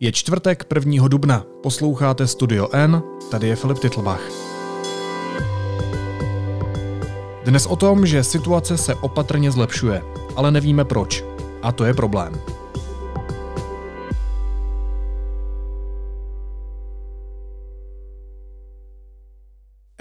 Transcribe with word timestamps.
Je 0.00 0.12
čtvrtek 0.12 0.64
1. 0.74 1.08
dubna. 1.08 1.44
Posloucháte 1.62 2.26
Studio 2.26 2.68
N, 2.72 3.02
tady 3.30 3.48
je 3.48 3.56
Filip 3.56 3.78
Titlbach. 3.78 4.20
Dnes 7.44 7.66
o 7.66 7.76
tom, 7.76 8.06
že 8.06 8.24
situace 8.24 8.78
se 8.78 8.94
opatrně 8.94 9.50
zlepšuje, 9.50 10.02
ale 10.36 10.50
nevíme 10.50 10.84
proč. 10.84 11.24
A 11.62 11.72
to 11.72 11.84
je 11.84 11.94
problém. 11.94 12.40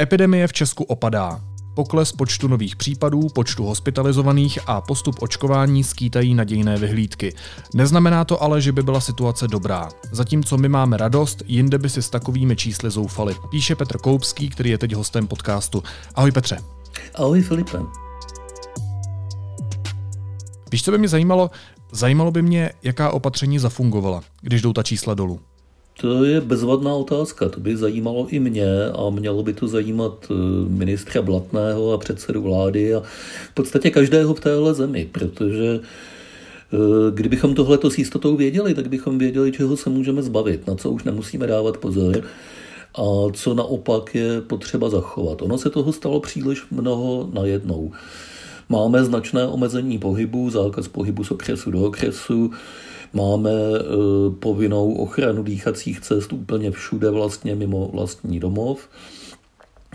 Epidemie 0.02 0.48
v 0.48 0.54
Česku 0.54 0.84
opadá. 0.84 1.53
Pokles 1.74 2.12
počtu 2.12 2.48
nových 2.48 2.76
případů, 2.76 3.28
počtu 3.30 3.66
hospitalizovaných 3.66 4.60
a 4.66 4.82
postup 4.82 5.16
očkování 5.22 5.84
skýtají 5.84 6.34
nadějné 6.34 6.78
vyhlídky. 6.78 7.36
Neznamená 7.74 8.26
to 8.26 8.44
ale, 8.44 8.62
že 8.62 8.72
by 8.72 8.84
byla 8.84 9.00
situace 9.00 9.48
dobrá. 9.48 9.90
Zatímco 10.12 10.58
my 10.58 10.70
máme 10.70 10.98
radost, 10.98 11.44
jinde 11.48 11.78
by 11.78 11.90
si 11.90 12.02
s 12.02 12.10
takovými 12.10 12.56
čísly 12.56 12.92
zoufali. 12.92 13.36
Píše 13.52 13.76
Petr 13.76 13.98
Koupský, 13.98 14.50
který 14.50 14.70
je 14.70 14.78
teď 14.78 14.94
hostem 14.94 15.28
podcastu. 15.28 15.84
Ahoj 16.16 16.32
Petře. 16.32 16.58
Ahoj 17.16 17.42
Filipe. 17.42 17.78
Víš, 20.72 20.84
co 20.84 20.92
by 20.92 20.98
mě 20.98 21.08
zajímalo? 21.08 21.52
Zajímalo 21.92 22.32
by 22.32 22.42
mě, 22.42 22.72
jaká 22.84 23.12
opatření 23.12 23.60
zafungovala, 23.60 24.22
když 24.42 24.62
jdou 24.62 24.74
ta 24.74 24.84
čísla 24.84 25.14
dolů. 25.14 25.40
To 26.02 26.24
je 26.24 26.42
bezvadná 26.42 26.94
otázka, 26.96 27.50
to 27.50 27.60
by 27.60 27.78
zajímalo 27.78 28.28
i 28.30 28.40
mě 28.40 28.86
a 28.86 29.10
mělo 29.10 29.44
by 29.44 29.54
to 29.54 29.68
zajímat 29.68 30.32
eh, 30.32 30.34
ministra 30.70 31.22
Blatného 31.22 31.92
a 31.92 31.98
předsedu 31.98 32.42
vlády 32.42 32.96
a 32.96 33.00
v 33.50 33.54
podstatě 33.54 33.90
každého 33.90 34.34
v 34.34 34.40
téhle 34.40 34.74
zemi, 34.74 35.10
protože 35.12 35.80
eh, 35.80 36.78
kdybychom 37.14 37.56
tohleto 37.56 37.90
s 37.90 37.98
jistotou 37.98 38.36
věděli, 38.36 38.74
tak 38.74 38.90
bychom 38.90 39.18
věděli, 39.18 39.52
čeho 39.52 39.78
se 39.78 39.90
můžeme 39.90 40.24
zbavit, 40.24 40.68
na 40.68 40.76
co 40.76 40.92
už 40.92 41.04
nemusíme 41.04 41.48
dávat 41.48 41.78
pozor 41.78 42.24
a 42.96 43.04
co 43.34 43.54
naopak 43.54 44.16
je 44.16 44.42
potřeba 44.42 44.90
zachovat. 44.90 45.42
Ono 45.42 45.58
se 45.58 45.70
toho 45.70 45.94
stalo 45.94 46.20
příliš 46.20 46.64
mnoho 46.72 47.30
najednou. 47.34 47.92
Máme 48.70 49.04
značné 49.04 49.48
omezení 49.48 50.00
pohybu, 50.00 50.50
zákaz 50.50 50.88
pohybu 50.88 51.24
z 51.24 51.32
okresu 51.32 51.72
do 51.72 51.82
okresu, 51.82 52.52
Máme 53.14 53.52
e, 53.52 53.82
povinnou 54.40 54.94
ochranu 54.94 55.44
dýchacích 55.44 56.00
cest 56.00 56.34
úplně 56.34 56.72
všude 56.72 57.10
vlastně 57.10 57.56
mimo 57.56 57.90
vlastní 57.94 58.40
domov. 58.40 58.90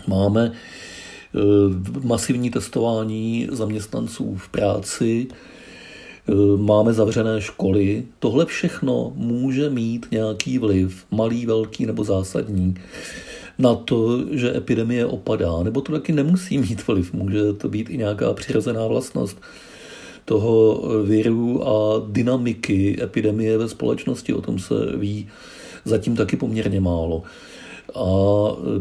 Máme 0.07 0.45
e, 0.45 0.51
masivní 2.03 2.49
testování 2.49 3.47
zaměstnanců 3.51 4.35
v 4.35 4.49
práci, 4.49 5.27
e, 5.27 6.57
máme 6.57 6.93
zavřené 6.93 7.41
školy. 7.41 8.03
Tohle 8.19 8.45
všechno 8.45 9.11
může 9.15 9.69
mít 9.69 10.07
nějaký 10.11 10.57
vliv, 10.57 11.05
malý, 11.11 11.45
velký 11.45 11.85
nebo 11.85 12.03
zásadní, 12.03 12.75
na 13.57 13.75
to, 13.75 14.23
že 14.31 14.57
epidemie 14.57 15.05
opadá. 15.05 15.63
Nebo 15.63 15.81
to 15.81 15.91
taky 15.91 16.13
nemusí 16.13 16.57
mít 16.57 16.87
vliv, 16.87 17.13
může 17.13 17.53
to 17.53 17.69
být 17.69 17.89
i 17.89 17.97
nějaká 17.97 18.33
přirozená 18.33 18.87
vlastnost 18.87 19.41
toho 20.29 20.81
viru 21.03 21.67
a 21.67 22.05
dynamiky 22.07 23.03
epidemie 23.03 23.57
ve 23.57 23.69
společnosti. 23.69 24.33
O 24.33 24.41
tom 24.41 24.59
se 24.59 24.73
ví 24.95 25.27
zatím 25.85 26.15
taky 26.15 26.37
poměrně 26.37 26.81
málo. 26.81 27.23
A 27.95 28.05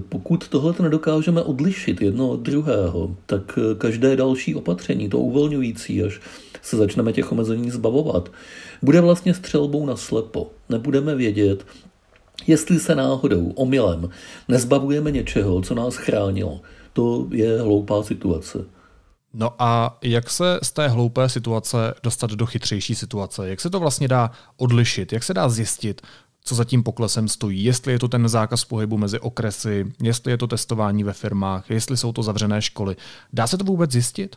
pokud 0.09 0.49
tohle 0.49 0.75
nedokážeme 0.83 1.43
odlišit 1.43 2.01
jedno 2.01 2.29
od 2.29 2.41
druhého, 2.41 3.17
tak 3.27 3.59
každé 3.79 4.17
další 4.17 4.55
opatření, 4.55 5.09
to 5.09 5.19
uvolňující, 5.19 6.03
až 6.03 6.21
se 6.63 6.77
začneme 6.77 7.13
těch 7.13 7.33
omezení 7.33 7.71
zbavovat, 7.71 8.29
bude 8.83 9.01
vlastně 9.01 9.35
střelbou 9.35 9.87
na 9.87 9.97
slepo. 9.97 10.51
Nebudeme 10.69 11.15
vědět, 11.15 11.67
jestli 12.47 12.81
se 12.81 12.95
náhodou, 12.95 13.53
omylem, 13.55 14.09
nezbavujeme 14.49 15.11
něčeho, 15.11 15.63
co 15.63 15.75
nás 15.75 15.97
chránilo. 15.97 16.61
To 16.93 17.27
je 17.31 17.61
hloupá 17.61 18.03
situace. 18.03 18.78
No 19.35 19.55
a 19.59 19.99
jak 20.03 20.31
se 20.31 20.59
z 20.63 20.73
té 20.73 20.89
hloupé 20.89 21.29
situace 21.29 21.95
dostat 22.03 22.31
do 22.31 22.47
chytřejší 22.47 22.95
situace? 22.95 23.49
Jak 23.49 23.61
se 23.61 23.71
to 23.71 23.81
vlastně 23.81 24.09
dá 24.09 24.31
odlišit? 24.57 25.13
Jak 25.13 25.25
se 25.25 25.35
dá 25.35 25.49
zjistit, 25.49 26.03
co 26.45 26.55
za 26.55 26.65
tím 26.65 26.83
poklesem 26.83 27.29
stojí? 27.29 27.65
Jestli 27.65 27.93
je 27.93 27.99
to 27.99 28.09
ten 28.09 28.29
zákaz 28.29 28.65
pohybu 28.65 28.99
mezi 28.99 29.21
okresy, 29.21 29.93
jestli 30.03 30.33
je 30.33 30.39
to 30.39 30.47
testování 30.47 31.05
ve 31.05 31.13
firmách, 31.13 31.71
jestli 31.71 31.97
jsou 31.97 32.13
to 32.13 32.23
zavřené 32.23 32.63
školy. 32.63 32.97
Dá 33.33 33.47
se 33.47 33.59
to 33.59 33.65
vůbec 33.65 33.91
zjistit? 33.91 34.37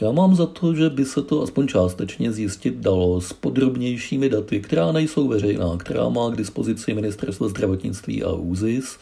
Já 0.00 0.12
mám 0.12 0.34
za 0.34 0.46
to, 0.46 0.74
že 0.74 0.90
by 0.90 1.04
se 1.04 1.22
to 1.22 1.42
aspoň 1.42 1.68
částečně 1.68 2.32
zjistit 2.32 2.74
dalo 2.74 3.20
s 3.20 3.32
podrobnějšími 3.32 4.28
daty, 4.28 4.60
která 4.60 4.92
nejsou 4.92 5.28
veřejná, 5.28 5.76
která 5.76 6.08
má 6.08 6.30
k 6.30 6.36
dispozici 6.36 6.94
Ministerstvo 6.94 7.48
zdravotnictví 7.48 8.24
a 8.24 8.32
ÚZIS 8.32 8.98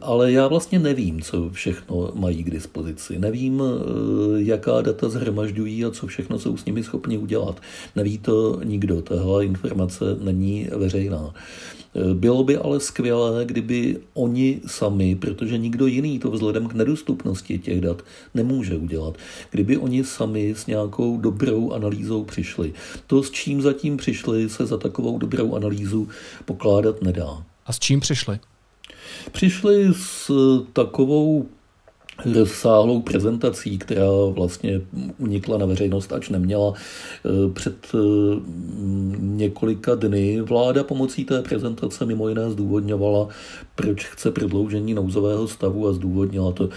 ale 0.00 0.32
já 0.32 0.48
vlastně 0.48 0.78
nevím, 0.78 1.22
co 1.22 1.50
všechno 1.50 2.10
mají 2.14 2.44
k 2.44 2.50
dispozici. 2.50 3.18
Nevím, 3.18 3.62
eh, 3.62 4.42
jaká 4.42 4.80
data 4.80 5.08
zhromažďují 5.08 5.84
a 5.84 5.90
co 5.90 6.06
všechno 6.06 6.38
jsou 6.38 6.56
s 6.56 6.64
nimi 6.64 6.82
schopni 6.82 7.18
udělat. 7.18 7.60
Neví 7.96 8.18
to 8.18 8.60
nikdo, 8.64 9.02
tahle 9.02 9.44
informace 9.44 10.04
není 10.20 10.68
veřejná. 10.76 11.34
Eh, 11.96 12.14
bylo 12.14 12.44
by 12.44 12.56
ale 12.56 12.80
skvělé, 12.80 13.44
kdyby 13.44 13.98
oni 14.14 14.60
sami, 14.66 15.16
protože 15.16 15.58
nikdo 15.58 15.86
jiný 15.86 16.18
to 16.18 16.30
vzhledem 16.30 16.68
k 16.68 16.74
nedostupnosti 16.74 17.58
těch 17.58 17.80
dat 17.80 18.02
nemůže 18.34 18.76
udělat, 18.76 19.14
kdyby 19.50 19.76
oni 19.76 20.04
sami 20.04 20.54
s 20.56 20.66
nějakou 20.66 21.16
dobrou 21.16 21.72
analýzou 21.72 22.24
přišli. 22.24 22.72
To, 23.06 23.22
s 23.22 23.30
čím 23.30 23.62
zatím 23.62 23.96
přišli, 23.96 24.48
se 24.48 24.66
za 24.66 24.76
takovou 24.76 25.18
dobrou 25.18 25.54
analýzu 25.54 26.08
pokládat 26.44 27.02
nedá. 27.02 27.42
A 27.66 27.72
s 27.72 27.78
čím 27.78 28.00
přišli? 28.00 28.38
Přišli 29.32 29.88
s 29.92 30.30
takovou 30.72 31.46
rozsáhlou 32.34 33.02
prezentací, 33.02 33.78
která 33.78 34.06
vlastně 34.30 34.80
unikla 35.18 35.58
na 35.58 35.66
veřejnost, 35.66 36.12
ač 36.12 36.28
neměla. 36.28 36.72
E, 36.74 37.52
před 37.52 37.76
e, 37.94 37.98
několika 39.18 39.94
dny 39.94 40.40
vláda 40.40 40.84
pomocí 40.84 41.24
té 41.24 41.42
prezentace 41.42 42.06
mimo 42.06 42.28
jiné 42.28 42.50
zdůvodňovala, 42.50 43.28
proč 43.74 44.06
chce 44.06 44.30
prodloužení 44.30 44.94
nouzového 44.94 45.48
stavu 45.48 45.88
a 45.88 45.92
zdůvodnila 45.92 46.52
to. 46.52 46.68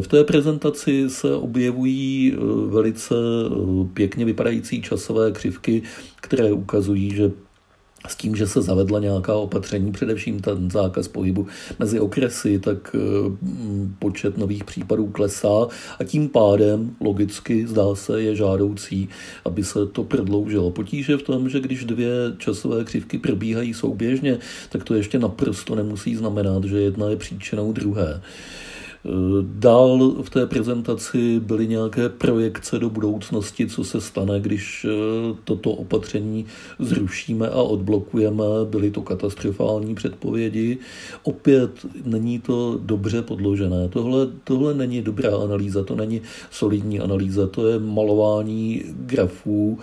V 0.00 0.08
té 0.08 0.24
prezentaci 0.24 1.10
se 1.10 1.34
objevují 1.34 2.36
velice 2.66 3.14
pěkně 3.94 4.24
vypadající 4.24 4.82
časové 4.82 5.32
křivky, 5.32 5.82
které 6.20 6.52
ukazují, 6.52 7.14
že 7.14 7.30
s 8.08 8.16
tím, 8.16 8.36
že 8.36 8.46
se 8.46 8.62
zavedla 8.62 9.00
nějaká 9.00 9.34
opatření, 9.34 9.92
především 9.92 10.40
ten 10.40 10.70
zákaz 10.70 11.08
pohybu 11.08 11.46
mezi 11.78 12.00
okresy, 12.00 12.58
tak 12.58 12.96
eh, 12.96 12.98
počet 13.98 14.38
nových 14.38 14.64
případů 14.64 15.06
klesá 15.06 15.66
a 15.98 16.04
tím 16.04 16.28
pádem 16.28 16.96
logicky 17.00 17.66
zdá 17.66 17.94
se 17.94 18.22
je 18.22 18.36
žádoucí, 18.36 19.08
aby 19.44 19.64
se 19.64 19.86
to 19.86 20.04
prodloužilo. 20.04 20.70
Potíže 20.70 21.16
v 21.16 21.22
tom, 21.22 21.48
že 21.48 21.60
když 21.60 21.84
dvě 21.84 22.10
časové 22.38 22.84
křivky 22.84 23.18
probíhají 23.18 23.74
souběžně, 23.74 24.38
tak 24.68 24.84
to 24.84 24.94
ještě 24.94 25.18
naprosto 25.18 25.74
nemusí 25.74 26.16
znamenat, 26.16 26.64
že 26.64 26.80
jedna 26.80 27.10
je 27.10 27.16
příčinou 27.16 27.72
druhé. 27.72 28.20
Dál 29.42 30.14
v 30.22 30.30
té 30.30 30.46
prezentaci 30.46 31.40
byly 31.40 31.68
nějaké 31.68 32.08
projekce 32.08 32.78
do 32.78 32.90
budoucnosti, 32.90 33.66
co 33.66 33.84
se 33.84 34.00
stane, 34.00 34.40
když 34.40 34.86
eh, 34.88 35.34
toto 35.44 35.70
opatření 35.70 36.46
zrušíme 36.78 37.48
a 37.48 37.62
odblokujeme. 37.62 38.44
Byly 38.64 38.90
to 38.90 39.02
katastrofální 39.02 39.94
předpovědi. 39.94 40.78
Opět 41.22 41.70
není 42.04 42.38
to 42.38 42.78
dobře 42.82 43.22
podložené. 43.22 43.88
Tohle, 43.88 44.26
tohle 44.44 44.74
není 44.74 45.02
dobrá 45.02 45.36
analýza, 45.36 45.84
to 45.84 45.94
není 45.94 46.20
solidní 46.50 47.00
analýza, 47.00 47.46
to 47.46 47.66
je 47.66 47.78
malování 47.78 48.82
grafů, 48.86 49.78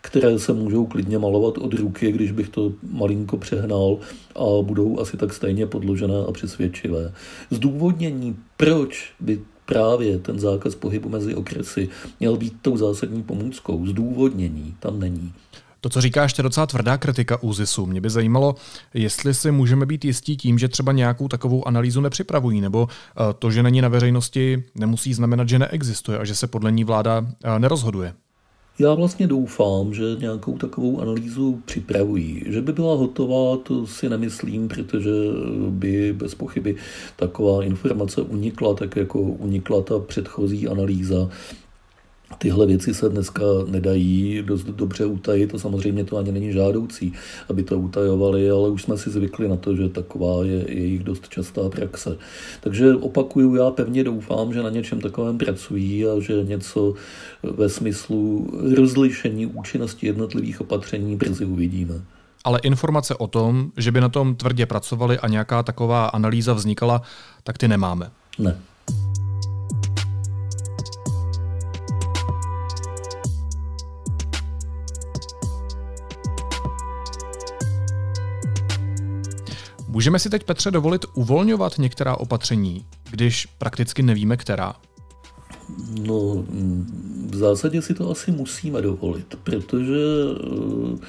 které 0.00 0.38
se 0.38 0.52
můžou 0.52 0.86
klidně 0.86 1.18
malovat 1.18 1.58
od 1.58 1.74
ruky, 1.74 2.12
když 2.12 2.32
bych 2.32 2.48
to 2.48 2.72
malinko 2.92 3.36
přehnal 3.36 3.98
a 4.36 4.62
budou 4.62 5.00
asi 5.00 5.16
tak 5.16 5.32
stejně 5.32 5.66
podložené 5.66 6.14
a 6.28 6.32
přesvědčivé. 6.32 7.12
Zdůvodnění, 7.50 8.36
proč 8.56 9.12
by 9.20 9.40
právě 9.66 10.18
ten 10.18 10.38
zákaz 10.38 10.74
pohybu 10.74 11.08
mezi 11.08 11.34
okresy 11.34 11.88
měl 12.20 12.36
být 12.36 12.54
tou 12.62 12.76
zásadní 12.76 13.22
pomůckou. 13.22 13.86
Zdůvodnění 13.86 14.76
tam 14.80 15.00
není. 15.00 15.32
To, 15.80 15.88
co 15.88 16.00
říkáš, 16.00 16.38
je 16.38 16.42
docela 16.42 16.66
tvrdá 16.66 16.96
kritika 16.96 17.42
ÚZISu. 17.42 17.86
Mě 17.86 18.00
by 18.00 18.10
zajímalo, 18.10 18.54
jestli 18.94 19.34
si 19.34 19.50
můžeme 19.50 19.86
být 19.86 20.04
jistí 20.04 20.36
tím, 20.36 20.58
že 20.58 20.68
třeba 20.68 20.92
nějakou 20.92 21.28
takovou 21.28 21.68
analýzu 21.68 22.00
nepřipravují, 22.00 22.60
nebo 22.60 22.88
eh, 22.90 23.34
to, 23.38 23.50
že 23.50 23.62
není 23.62 23.80
na 23.80 23.88
veřejnosti, 23.88 24.64
nemusí 24.74 25.14
znamenat, 25.14 25.48
že 25.48 25.58
neexistuje 25.58 26.18
a 26.18 26.24
že 26.24 26.34
se 26.34 26.46
podle 26.46 26.72
ní 26.72 26.84
vláda 26.84 27.26
eh, 27.44 27.58
nerozhoduje. 27.58 28.14
Já 28.80 28.94
vlastně 28.94 29.26
doufám, 29.26 29.94
že 29.94 30.02
nějakou 30.18 30.58
takovou 30.58 31.00
analýzu 31.00 31.62
připravují. 31.64 32.42
Že 32.46 32.60
by 32.60 32.72
byla 32.72 32.94
hotová, 32.94 33.56
to 33.56 33.86
si 33.86 34.08
nemyslím, 34.08 34.68
protože 34.68 35.10
by 35.70 36.12
bez 36.12 36.34
pochyby 36.34 36.76
taková 37.16 37.64
informace 37.64 38.22
unikla, 38.22 38.74
tak 38.74 38.96
jako 38.96 39.20
unikla 39.20 39.82
ta 39.82 39.98
předchozí 39.98 40.68
analýza. 40.68 41.30
Tyhle 42.38 42.66
věci 42.66 42.94
se 42.94 43.08
dneska 43.08 43.42
nedají 43.66 44.42
dost 44.42 44.64
dobře 44.64 45.06
utajit 45.06 45.54
a 45.54 45.58
samozřejmě 45.58 46.04
to 46.04 46.16
ani 46.16 46.32
není 46.32 46.52
žádoucí, 46.52 47.12
aby 47.48 47.62
to 47.62 47.78
utajovali, 47.78 48.50
ale 48.50 48.68
už 48.68 48.82
jsme 48.82 48.98
si 48.98 49.10
zvykli 49.10 49.48
na 49.48 49.56
to, 49.56 49.76
že 49.76 49.88
taková 49.88 50.44
je 50.44 50.72
jejich 50.72 51.04
dost 51.04 51.28
častá 51.28 51.68
praxe. 51.68 52.16
Takže 52.60 52.94
opakuju, 52.94 53.54
já 53.54 53.70
pevně 53.70 54.04
doufám, 54.04 54.52
že 54.52 54.62
na 54.62 54.70
něčem 54.70 55.00
takovém 55.00 55.38
pracují 55.38 56.06
a 56.06 56.20
že 56.20 56.44
něco 56.44 56.94
ve 57.42 57.68
smyslu 57.68 58.50
rozlišení 58.76 59.46
účinnosti 59.46 60.06
jednotlivých 60.06 60.60
opatření 60.60 61.16
brzy 61.16 61.44
uvidíme. 61.44 61.94
Ale 62.44 62.58
informace 62.62 63.14
o 63.14 63.26
tom, 63.26 63.70
že 63.76 63.92
by 63.92 64.00
na 64.00 64.08
tom 64.08 64.34
tvrdě 64.34 64.66
pracovali 64.66 65.18
a 65.18 65.28
nějaká 65.28 65.62
taková 65.62 66.06
analýza 66.06 66.52
vznikala, 66.52 67.02
tak 67.44 67.58
ty 67.58 67.68
nemáme. 67.68 68.10
Ne. 68.38 68.56
Můžeme 79.98 80.18
si 80.18 80.30
teď, 80.30 80.44
Petře, 80.44 80.70
dovolit 80.70 81.06
uvolňovat 81.14 81.78
některá 81.78 82.16
opatření, 82.16 82.86
když 83.10 83.46
prakticky 83.46 84.02
nevíme, 84.02 84.36
která? 84.36 84.74
No, 86.00 86.44
v 87.30 87.36
zásadě 87.36 87.82
si 87.82 87.94
to 87.94 88.10
asi 88.10 88.30
musíme 88.32 88.82
dovolit, 88.82 89.38
protože 89.44 89.94
eh, 89.94 91.06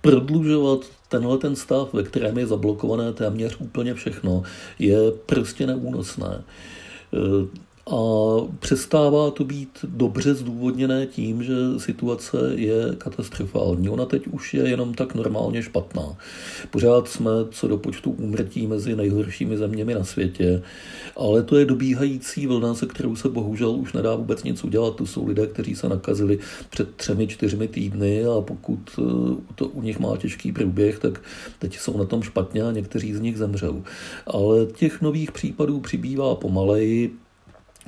prodlužovat 0.00 0.80
tenhle 1.08 1.38
ten 1.38 1.56
stav, 1.56 1.92
ve 1.92 2.02
kterém 2.02 2.38
je 2.38 2.46
zablokované 2.46 3.12
téměř 3.12 3.56
úplně 3.60 3.94
všechno, 3.94 4.42
je 4.78 4.98
prostě 5.26 5.66
neúnosné. 5.66 6.42
A 7.90 7.96
přestává 8.58 9.30
to 9.30 9.44
být 9.44 9.78
dobře 9.84 10.34
zdůvodněné 10.34 11.06
tím, 11.06 11.42
že 11.42 11.54
situace 11.78 12.36
je 12.54 12.94
katastrofální. 12.98 13.88
Ona 13.88 14.04
teď 14.04 14.26
už 14.26 14.54
je 14.54 14.68
jenom 14.68 14.94
tak 14.94 15.14
normálně 15.14 15.62
špatná. 15.62 16.16
Pořád 16.70 17.08
jsme 17.08 17.30
co 17.50 17.68
do 17.68 17.78
počtu 17.78 18.10
úmrtí 18.10 18.66
mezi 18.66 18.96
nejhoršími 18.96 19.56
zeměmi 19.56 19.94
na 19.94 20.04
světě, 20.04 20.62
ale 21.16 21.42
to 21.42 21.56
je 21.56 21.64
dobíhající 21.64 22.46
vlna, 22.46 22.74
se 22.74 22.86
kterou 22.86 23.16
se 23.16 23.28
bohužel 23.28 23.70
už 23.70 23.92
nedá 23.92 24.14
vůbec 24.14 24.44
nic 24.44 24.64
udělat. 24.64 24.96
To 24.96 25.06
jsou 25.06 25.26
lidé, 25.26 25.46
kteří 25.46 25.74
se 25.74 25.88
nakazili 25.88 26.38
před 26.70 26.94
třemi, 26.94 27.26
čtyřmi 27.26 27.68
týdny 27.68 28.24
a 28.24 28.40
pokud 28.40 28.80
eh, 28.98 29.02
to 29.54 29.68
u 29.68 29.82
nich 29.82 29.98
má 29.98 30.16
těžký 30.16 30.52
průběh, 30.52 30.98
tak 30.98 31.20
teď 31.58 31.78
jsou 31.78 31.98
na 31.98 32.04
tom 32.04 32.22
špatně 32.22 32.62
a 32.62 32.72
někteří 32.72 33.14
z 33.14 33.20
nich 33.20 33.38
zemřou. 33.38 33.82
Ale 34.26 34.66
těch 34.66 35.02
nových 35.02 35.32
případů 35.32 35.80
přibývá 35.80 36.34
pomaleji, 36.34 37.16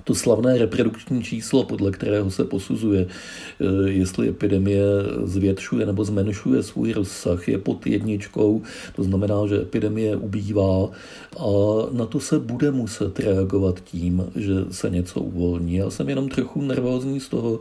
to 0.05 0.15
slavné 0.15 0.59
reprodukční 0.59 1.23
číslo, 1.23 1.65
podle 1.65 1.91
kterého 1.91 2.31
se 2.31 2.45
posuzuje, 2.45 3.07
eh, 3.07 3.91
jestli 3.91 4.29
epidemie 4.29 4.83
zvětšuje 5.25 5.87
nebo 5.87 6.05
zmenšuje 6.05 6.63
svůj 6.63 6.93
rozsah, 6.93 7.49
je 7.49 7.59
pod 7.59 7.87
jedničkou, 7.87 8.63
to 8.97 9.03
znamená, 9.05 9.47
že 9.47 9.63
epidemie 9.63 10.17
ubývá 10.17 10.91
a 11.39 11.47
na 11.93 12.07
to 12.07 12.21
se 12.21 12.39
bude 12.39 12.71
muset 12.71 13.21
reagovat 13.21 13.81
tím, 13.81 14.25
že 14.37 14.55
se 14.71 14.91
něco 14.91 15.21
uvolní. 15.21 15.75
Já 15.75 15.91
jsem 15.91 16.09
jenom 16.09 16.29
trochu 16.29 16.63
nervózní 16.63 17.21
z 17.21 17.29
toho, 17.29 17.61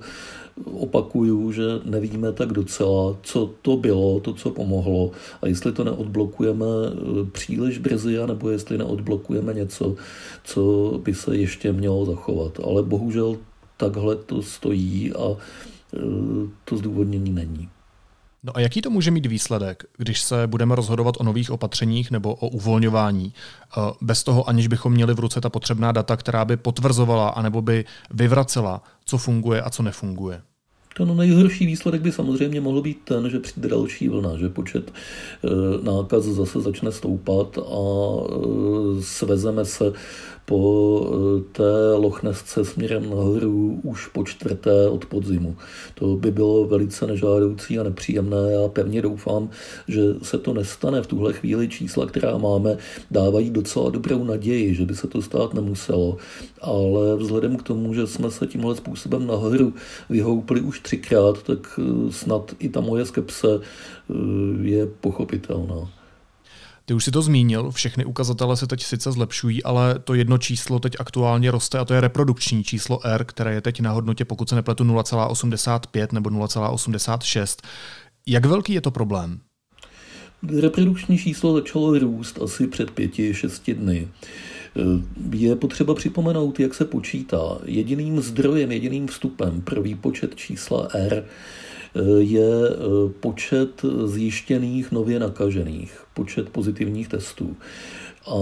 opakuju, 0.65 1.51
že 1.51 1.63
nevíme 1.85 2.31
tak 2.31 2.53
docela, 2.53 3.15
co 3.23 3.53
to 3.61 3.77
bylo, 3.77 4.19
to, 4.19 4.33
co 4.33 4.49
pomohlo 4.49 5.11
a 5.41 5.47
jestli 5.47 5.71
to 5.71 5.83
neodblokujeme 5.83 6.65
eh, 6.65 7.25
příliš 7.31 7.77
brzy, 7.77 8.17
nebo 8.25 8.49
jestli 8.49 8.77
neodblokujeme 8.77 9.53
něco, 9.53 9.95
co 10.43 10.93
by 11.03 11.13
se 11.13 11.37
ještě 11.37 11.73
mělo 11.73 12.05
zachovat. 12.05 12.59
Ale 12.63 12.83
bohužel 12.83 13.37
takhle 13.77 14.15
to 14.15 14.41
stojí 14.41 15.13
a 15.13 15.37
eh, 15.95 15.99
to 16.65 16.77
zdůvodnění 16.77 17.31
není. 17.31 17.69
No 18.43 18.57
a 18.57 18.59
jaký 18.59 18.81
to 18.81 18.89
může 18.89 19.11
mít 19.11 19.25
výsledek, 19.25 19.83
když 19.97 20.21
se 20.21 20.47
budeme 20.47 20.75
rozhodovat 20.75 21.15
o 21.19 21.23
nových 21.23 21.51
opatřeních 21.51 22.11
nebo 22.11 22.35
o 22.35 22.47
uvolňování, 22.47 23.33
eh, 23.33 23.81
bez 24.01 24.23
toho, 24.23 24.49
aniž 24.49 24.67
bychom 24.67 24.93
měli 24.93 25.13
v 25.13 25.19
ruce 25.19 25.41
ta 25.41 25.49
potřebná 25.49 25.91
data, 25.91 26.17
která 26.17 26.45
by 26.45 26.57
potvrzovala 26.57 27.29
anebo 27.29 27.61
by 27.61 27.85
vyvracela, 28.11 28.83
co 29.05 29.17
funguje 29.17 29.61
a 29.61 29.69
co 29.69 29.83
nefunguje? 29.83 30.41
Ten 30.99 31.17
nejhorší 31.17 31.65
výsledek 31.65 32.01
by 32.01 32.11
samozřejmě 32.11 32.61
mohl 32.61 32.81
být 32.81 32.97
ten, 33.03 33.29
že 33.29 33.39
přijde 33.39 33.69
další 33.69 34.09
vlna, 34.09 34.37
že 34.37 34.49
počet 34.49 34.91
eh, 34.91 35.49
nákaz 35.83 36.23
zase 36.23 36.61
začne 36.61 36.91
stoupat 36.91 37.57
a 37.57 37.81
eh, 38.27 39.01
svezeme 39.01 39.65
se 39.65 39.93
po 40.49 41.05
eh, 41.05 41.43
té 41.51 41.93
Lochnesce 41.95 42.65
směrem 42.65 43.09
nahoru 43.09 43.79
už 43.83 44.07
po 44.07 44.23
čtvrté 44.23 44.89
od 44.89 45.05
podzimu. 45.05 45.55
To 45.95 46.15
by 46.15 46.31
bylo 46.31 46.65
velice 46.65 47.07
nežádoucí 47.07 47.79
a 47.79 47.83
nepříjemné. 47.83 48.37
Já 48.51 48.67
pevně 48.67 49.01
doufám, 49.01 49.49
že 49.87 50.01
se 50.21 50.37
to 50.37 50.53
nestane. 50.53 51.01
V 51.01 51.07
tuhle 51.07 51.33
chvíli 51.33 51.67
čísla, 51.67 52.05
která 52.05 52.37
máme, 52.37 52.77
dávají 53.11 53.49
docela 53.49 53.89
dobrou 53.89 54.23
naději, 54.23 54.75
že 54.75 54.85
by 54.85 54.95
se 54.95 55.07
to 55.07 55.21
stát 55.21 55.53
nemuselo. 55.53 56.17
Ale 56.61 57.15
vzhledem 57.15 57.57
k 57.57 57.63
tomu, 57.63 57.93
že 57.93 58.07
jsme 58.07 58.31
se 58.31 58.47
tímhle 58.47 58.75
způsobem 58.75 59.27
nahoru 59.27 59.73
vyhoupli 60.09 60.61
už 60.61 60.79
třikrát, 60.89 61.43
tak 61.43 61.79
eh, 61.79 62.11
snad 62.11 62.55
i 62.59 62.69
ta 62.69 62.81
moje 62.81 63.05
skepse 63.05 63.47
eh, 63.59 64.13
je 64.61 64.85
pochopitelná. 64.85 65.89
Ty 66.85 66.93
už 66.93 67.03
si 67.03 67.11
to 67.11 67.21
zmínil, 67.21 67.71
všechny 67.71 68.05
ukazatele 68.05 68.57
se 68.57 68.67
teď 68.67 68.83
sice 68.83 69.11
zlepšují, 69.11 69.63
ale 69.63 69.99
to 69.99 70.13
jedno 70.13 70.37
číslo 70.37 70.79
teď 70.79 70.93
aktuálně 70.99 71.51
roste 71.51 71.79
a 71.79 71.85
to 71.85 71.93
je 71.93 72.01
reprodukční 72.01 72.63
číslo 72.63 73.05
R, 73.05 73.23
které 73.23 73.53
je 73.53 73.61
teď 73.61 73.79
na 73.79 73.91
hodnotě, 73.91 74.25
pokud 74.25 74.49
se 74.49 74.55
nepletu, 74.55 74.83
0,85 74.83 76.07
nebo 76.11 76.29
0,86. 76.29 77.57
Jak 78.27 78.45
velký 78.45 78.73
je 78.73 78.81
to 78.81 78.91
problém? 78.91 79.39
Reprodukční 80.61 81.17
číslo 81.17 81.53
začalo 81.53 81.99
růst 81.99 82.41
asi 82.41 82.67
před 82.67 82.91
pěti, 82.91 83.33
šesti 83.33 83.73
dny. 83.73 84.07
Je 85.31 85.55
potřeba 85.55 85.95
připomenout, 85.95 86.59
jak 86.59 86.73
se 86.73 86.85
počítá. 86.85 87.57
Jediným 87.65 88.21
zdrojem, 88.21 88.71
jediným 88.71 89.07
vstupem 89.07 89.61
pro 89.61 89.81
výpočet 89.81 90.35
čísla 90.35 90.87
R 90.93 91.25
je 92.17 92.49
počet 93.19 93.85
zjištěných 94.05 94.91
nově 94.91 95.19
nakažených 95.19 96.03
počet 96.13 96.49
pozitivních 96.49 97.07
testů. 97.07 97.57
A 98.27 98.35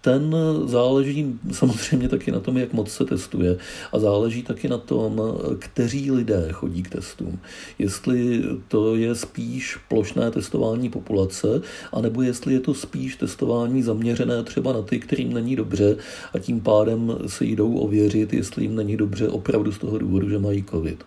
ten 0.00 0.36
záleží 0.64 1.38
samozřejmě 1.52 2.08
taky 2.08 2.32
na 2.32 2.40
tom, 2.40 2.58
jak 2.58 2.72
moc 2.72 2.90
se 2.92 3.04
testuje 3.04 3.56
a 3.92 3.98
záleží 3.98 4.42
taky 4.42 4.68
na 4.68 4.78
tom, 4.78 5.22
kteří 5.58 6.10
lidé 6.10 6.48
chodí 6.52 6.82
k 6.82 6.90
testům. 6.90 7.38
Jestli 7.78 8.42
to 8.68 8.96
je 8.96 9.14
spíš 9.14 9.76
plošné 9.88 10.30
testování 10.30 10.90
populace, 10.90 11.62
anebo 11.92 12.22
jestli 12.22 12.54
je 12.54 12.60
to 12.60 12.74
spíš 12.74 13.16
testování 13.16 13.82
zaměřené 13.82 14.42
třeba 14.42 14.72
na 14.72 14.82
ty, 14.82 15.00
kterým 15.00 15.34
není 15.34 15.56
dobře 15.56 15.96
a 16.32 16.38
tím 16.38 16.60
pádem 16.60 17.18
se 17.26 17.44
jdou 17.44 17.74
ověřit, 17.74 18.32
jestli 18.32 18.62
jim 18.62 18.76
není 18.76 18.96
dobře 18.96 19.28
opravdu 19.28 19.72
z 19.72 19.78
toho 19.78 19.98
důvodu, 19.98 20.30
že 20.30 20.38
mají 20.38 20.64
covid. 20.70 21.04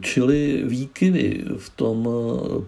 Čili 0.00 0.62
výkyvy 0.66 1.44
v 1.56 1.70
tom 1.70 2.08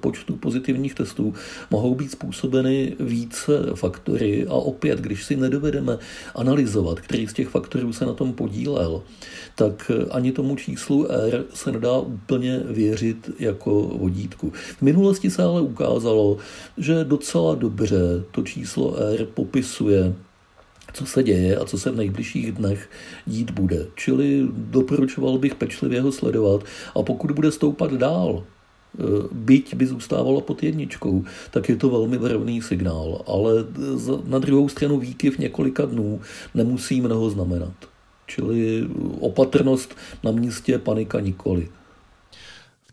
počtu 0.00 0.37
pozitivních 0.37 0.95
testů 0.95 1.35
mohou 1.71 1.95
být 1.95 2.11
způsobeny 2.11 2.97
více 3.00 3.53
faktory 3.75 4.47
a 4.47 4.53
opět, 4.53 5.00
když 5.00 5.25
si 5.25 5.37
nedovedeme 5.37 5.99
analyzovat, 6.35 7.00
který 7.00 7.26
z 7.26 7.33
těch 7.33 7.49
faktorů 7.49 7.93
se 7.93 8.07
na 8.07 8.12
tom 8.12 8.33
podílel, 8.33 9.03
tak 9.55 9.91
ani 10.11 10.33
tomu 10.33 10.57
číslu 10.57 11.12
R 11.12 11.45
se 11.55 11.73
nedá 11.73 11.99
úplně 11.99 12.61
věřit 12.64 13.31
jako 13.38 13.83
vodítku. 13.83 14.53
V 14.79 14.83
minulosti 14.83 15.31
se 15.31 15.43
ale 15.43 15.61
ukázalo, 15.61 16.37
že 16.79 17.05
docela 17.05 17.55
dobře 17.55 18.25
to 18.31 18.43
číslo 18.43 18.97
R 18.97 19.26
popisuje 19.35 20.14
co 20.93 21.07
se 21.07 21.23
děje 21.23 21.57
a 21.57 21.64
co 21.64 21.79
se 21.79 21.91
v 21.91 21.97
nejbližších 21.97 22.53
dnech 22.53 22.91
dít 23.26 23.50
bude. 23.50 23.87
Čili 23.95 24.49
doporučoval 24.53 25.38
bych 25.38 25.55
pečlivě 25.55 26.00
ho 26.00 26.12
sledovat 26.12 26.64
a 26.95 27.03
pokud 27.03 27.31
bude 27.31 27.53
stoupat 27.53 27.93
dál, 27.93 28.45
e, 28.45 29.03
byť 29.33 29.75
by 29.75 29.87
zůstávalo 29.87 30.41
pod 30.41 30.62
jedničkou, 30.62 31.25
tak 31.50 31.69
je 31.69 31.76
to 31.76 31.91
velmi 31.91 32.19
varovný 32.19 32.62
signál. 32.62 33.23
Ale 33.26 33.53
na 34.25 34.38
druhou 34.38 34.69
stranu 34.69 34.99
výkyv 34.99 35.38
několika 35.38 35.85
dnů 35.85 36.21
nemusí 36.55 37.00
mnoho 37.00 37.31
znamenat. 37.31 37.75
Čili 38.26 38.88
opatrnost 39.21 39.97
na 40.25 40.31
místě, 40.31 40.79
panika 40.79 41.21
nikoli. 41.21 41.69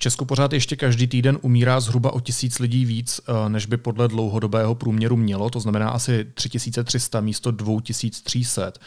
Česku 0.02 0.26
pořád 0.26 0.54
ještě 0.54 0.76
každý 0.76 1.08
týden 1.08 1.38
umírá 1.42 1.80
zhruba 1.80 2.14
o 2.14 2.20
tisíc 2.20 2.60
lidí 2.60 2.86
víc, 2.86 3.22
eh, 3.28 3.50
než 3.50 3.66
by 3.66 3.78
podle 3.78 4.08
dlouhodobého 4.08 4.76
průměru 4.76 5.18
mělo, 5.18 5.50
to 5.50 5.60
znamená 5.60 5.90
asi 5.90 6.26
3300 6.34 7.22
místo 7.22 7.52
2300. 7.52 8.80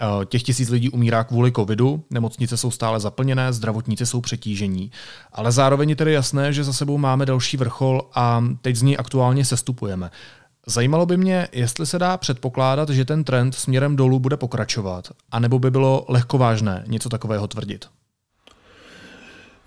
Eh, 0.00 0.24
těch 0.26 0.42
tisíc 0.42 0.68
lidí 0.68 0.90
umírá 0.90 1.24
kvůli 1.24 1.52
covidu, 1.52 2.04
nemocnice 2.10 2.56
jsou 2.56 2.70
stále 2.70 3.00
zaplněné, 3.00 3.52
zdravotníci 3.52 4.06
jsou 4.06 4.20
přetížení. 4.20 4.90
Ale 5.32 5.52
zároveň 5.52 5.90
je 5.90 5.96
tedy 5.96 6.12
jasné, 6.12 6.52
že 6.52 6.64
za 6.64 6.72
sebou 6.72 6.98
máme 6.98 7.26
další 7.26 7.56
vrchol 7.56 8.02
a 8.14 8.44
teď 8.62 8.76
z 8.76 8.82
ní 8.82 8.96
aktuálně 8.96 9.44
sestupujeme. 9.44 10.10
Zajímalo 10.66 11.06
by 11.06 11.16
mě, 11.16 11.48
jestli 11.52 11.86
se 11.86 11.98
dá 11.98 12.16
předpokládat, 12.16 12.88
že 12.88 13.04
ten 13.04 13.24
trend 13.24 13.54
směrem 13.54 13.96
dolů 13.96 14.20
bude 14.20 14.36
pokračovat, 14.36 15.08
anebo 15.30 15.58
by 15.58 15.70
bylo 15.70 16.04
lehkovážné 16.08 16.84
něco 16.86 17.08
takového 17.08 17.48
tvrdit. 17.48 17.86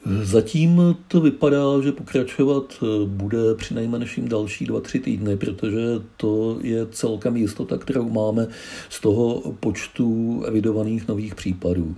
Zatím 0.05 0.98
to 1.08 1.22
vypadá, 1.22 1.81
že 1.84 1.91
pokračovat 1.91 2.84
bude 3.05 3.55
při 3.55 3.74
nejmenším 3.74 4.27
další 4.27 4.65
dva, 4.65 4.81
tři 4.81 5.00
týdny, 5.00 5.38
protože 5.38 5.81
to 6.17 6.58
je 6.62 6.86
celkem 6.91 7.38
jistota, 7.38 7.77
kterou 7.77 8.10
máme 8.10 8.48
z 8.89 9.01
toho 9.01 9.53
počtu 9.60 10.41
evidovaných 10.48 11.08
nových 11.08 11.36
případů. 11.36 11.96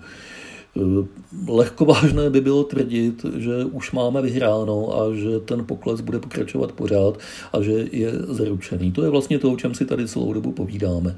Lehkovážné 1.47 2.29
by 2.29 2.41
bylo 2.41 2.63
tvrdit, 2.63 3.25
že 3.37 3.65
už 3.65 3.91
máme 3.91 4.21
vyhráno 4.21 5.01
a 5.01 5.15
že 5.15 5.39
ten 5.39 5.65
pokles 5.65 6.01
bude 6.01 6.19
pokračovat 6.19 6.71
pořád 6.71 7.19
a 7.53 7.61
že 7.61 7.87
je 7.91 8.11
zaručený. 8.27 8.91
To 8.91 9.03
je 9.03 9.09
vlastně 9.09 9.39
to, 9.39 9.51
o 9.51 9.57
čem 9.57 9.75
si 9.75 9.85
tady 9.85 10.07
celou 10.07 10.33
dobu 10.33 10.51
povídáme. 10.51 11.15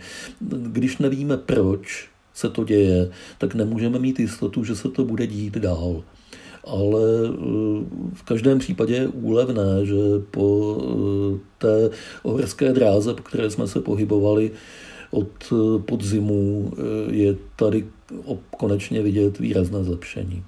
Když 0.71 0.97
nevíme, 0.97 1.37
proč 1.37 2.09
se 2.33 2.49
to 2.49 2.63
děje, 2.63 3.11
tak 3.37 3.55
nemůžeme 3.55 3.99
mít 3.99 4.19
jistotu, 4.19 4.63
že 4.63 4.75
se 4.75 4.89
to 4.89 5.05
bude 5.05 5.27
dít 5.27 5.57
dál 5.57 6.03
ale 6.65 7.01
eh, 7.29 7.37
v 8.13 8.23
každém 8.23 8.59
případě 8.59 8.95
je 8.95 9.07
úlevné, 9.07 9.85
že 9.85 9.95
po 10.31 10.77
eh, 10.81 11.39
té 11.57 11.89
horské 12.23 12.73
dráze, 12.73 13.13
po 13.13 13.23
které 13.23 13.49
jsme 13.49 13.67
se 13.67 13.79
pohybovali 13.79 14.51
od 15.11 15.27
eh, 15.51 15.79
podzimu, 15.79 16.71
je 17.09 17.35
tady 17.55 17.85
konečně 18.57 19.01
vidět 19.01 19.39
výrazné 19.39 19.83
zlepšení. 19.83 20.43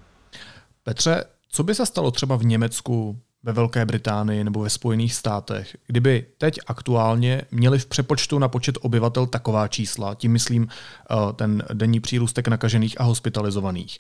Petře, 0.84 1.24
co 1.50 1.64
by 1.64 1.76
se 1.76 1.86
stalo 1.86 2.12
třeba 2.12 2.36
v 2.36 2.46
Německu, 2.46 3.18
ve 3.44 3.54
Velké 3.54 3.86
Británii 3.86 4.44
nebo 4.44 4.62
ve 4.62 4.70
Spojených 4.70 5.14
státech, 5.14 5.78
kdyby 5.88 6.26
teď 6.38 6.60
aktuálně 6.68 7.42
měli 7.52 7.80
v 7.80 7.86
přepočtu 7.86 8.40
na 8.40 8.48
počet 8.48 8.78
obyvatel 8.82 9.26
taková 9.26 9.68
čísla, 9.68 10.16
tím 10.16 10.32
myslím 10.32 10.68
ten 11.36 11.64
denní 11.74 12.00
přírůstek 12.00 12.48
nakažených 12.48 13.02
a 13.02 13.04
hospitalizovaných, 13.04 14.00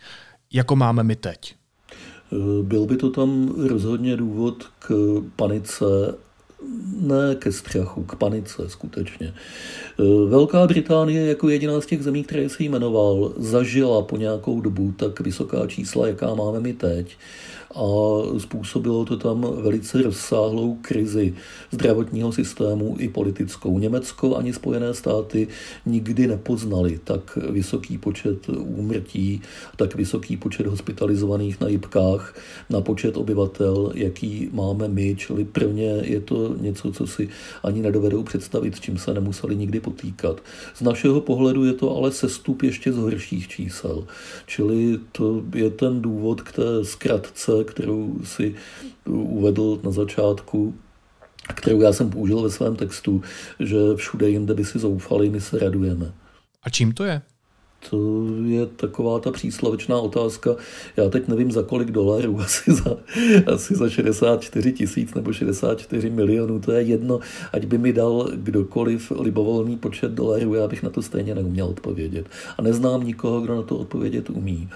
jako 0.53 0.75
máme 0.75 1.03
my 1.03 1.15
teď? 1.15 1.55
Byl 2.61 2.85
by 2.85 2.97
to 2.97 3.09
tam 3.09 3.53
rozhodně 3.67 4.17
důvod 4.17 4.63
k 4.79 4.95
panice, 5.35 5.85
ne 7.01 7.35
ke 7.35 7.51
strachu, 7.51 8.03
k 8.03 8.15
panice 8.15 8.69
skutečně. 8.69 9.33
Velká 10.29 10.67
Británie 10.67 11.25
jako 11.25 11.49
jediná 11.49 11.81
z 11.81 11.85
těch 11.85 12.03
zemí, 12.03 12.23
které 12.23 12.49
si 12.49 12.63
jmenoval, 12.63 13.33
zažila 13.37 14.01
po 14.01 14.17
nějakou 14.17 14.61
dobu 14.61 14.93
tak 14.97 15.19
vysoká 15.19 15.67
čísla, 15.67 16.07
jaká 16.07 16.35
máme 16.35 16.59
my 16.59 16.73
teď 16.73 17.17
a 17.75 17.85
způsobilo 18.37 19.05
to 19.05 19.17
tam 19.17 19.47
velice 19.61 20.01
rozsáhlou 20.01 20.77
krizi 20.81 21.33
zdravotního 21.71 22.31
systému 22.31 22.95
i 22.99 23.09
politickou. 23.09 23.79
Německo 23.79 24.35
ani 24.35 24.53
Spojené 24.53 24.93
státy 24.93 25.47
nikdy 25.85 26.27
nepoznali 26.27 26.99
tak 27.03 27.37
vysoký 27.49 27.97
počet 27.97 28.49
úmrtí, 28.49 29.41
tak 29.75 29.95
vysoký 29.95 30.37
počet 30.37 30.67
hospitalizovaných 30.67 31.61
na 31.61 31.67
jibkách, 31.67 32.35
na 32.69 32.81
počet 32.81 33.17
obyvatel, 33.17 33.91
jaký 33.95 34.49
máme 34.53 34.87
my, 34.87 35.15
čili 35.15 35.45
pro 35.45 35.71
ně 35.71 36.01
je 36.03 36.21
to 36.21 36.46
něco, 36.57 36.91
co 36.91 37.07
si 37.07 37.29
ani 37.63 37.81
nedovedou 37.81 38.23
představit, 38.23 38.75
s 38.75 38.79
čím 38.79 38.97
se 38.97 39.13
nemuseli 39.13 39.55
nikdy 39.55 39.79
potýkat. 39.79 40.41
Z 40.75 40.81
našeho 40.81 41.21
pohledu 41.21 41.65
je 41.65 41.73
to 41.73 41.97
ale 41.97 42.11
sestup 42.11 42.63
ještě 42.63 42.93
z 42.93 42.97
horších 42.97 43.47
čísel, 43.47 44.07
čili 44.45 44.99
to 45.11 45.43
je 45.55 45.69
ten 45.69 46.01
důvod 46.01 46.41
k 46.41 46.51
té 46.51 46.85
zkratce, 46.85 47.51
kterou 47.63 48.19
si 48.23 48.55
uvedl 49.05 49.79
na 49.83 49.91
začátku, 49.91 50.75
kterou 51.55 51.81
já 51.81 51.93
jsem 51.93 52.09
použil 52.09 52.41
ve 52.41 52.49
svém 52.49 52.75
textu, 52.75 53.21
že 53.59 53.77
všude 53.95 54.29
jinde 54.29 54.53
by 54.53 54.65
si 54.65 54.79
zoufali, 54.79 55.29
my 55.29 55.41
se 55.41 55.59
radujeme. 55.59 56.13
A 56.63 56.69
čím 56.69 56.93
to 56.93 57.03
je? 57.03 57.21
To 57.89 58.25
je 58.45 58.65
taková 58.65 59.19
ta 59.19 59.31
příslovečná 59.31 59.99
otázka. 59.99 60.55
Já 60.97 61.09
teď 61.09 61.27
nevím 61.27 61.51
za 61.51 61.63
kolik 61.63 61.91
dolarů, 61.91 62.39
asi 62.41 62.73
za, 62.73 62.97
asi 63.53 63.75
za 63.75 63.89
64 63.89 64.73
tisíc 64.73 65.13
nebo 65.13 65.33
64 65.33 66.09
milionů, 66.09 66.59
to 66.59 66.71
je 66.71 66.81
jedno. 66.81 67.19
Ať 67.53 67.65
by 67.65 67.77
mi 67.77 67.93
dal 67.93 68.29
kdokoliv 68.35 69.11
libovolný 69.19 69.77
počet 69.77 70.11
dolarů, 70.11 70.53
já 70.53 70.67
bych 70.67 70.83
na 70.83 70.89
to 70.89 71.01
stejně 71.01 71.35
neuměl 71.35 71.65
odpovědět. 71.65 72.25
A 72.57 72.61
neznám 72.61 73.03
nikoho, 73.03 73.41
kdo 73.41 73.55
na 73.55 73.61
to 73.61 73.77
odpovědět 73.77 74.29
umí. 74.29 74.69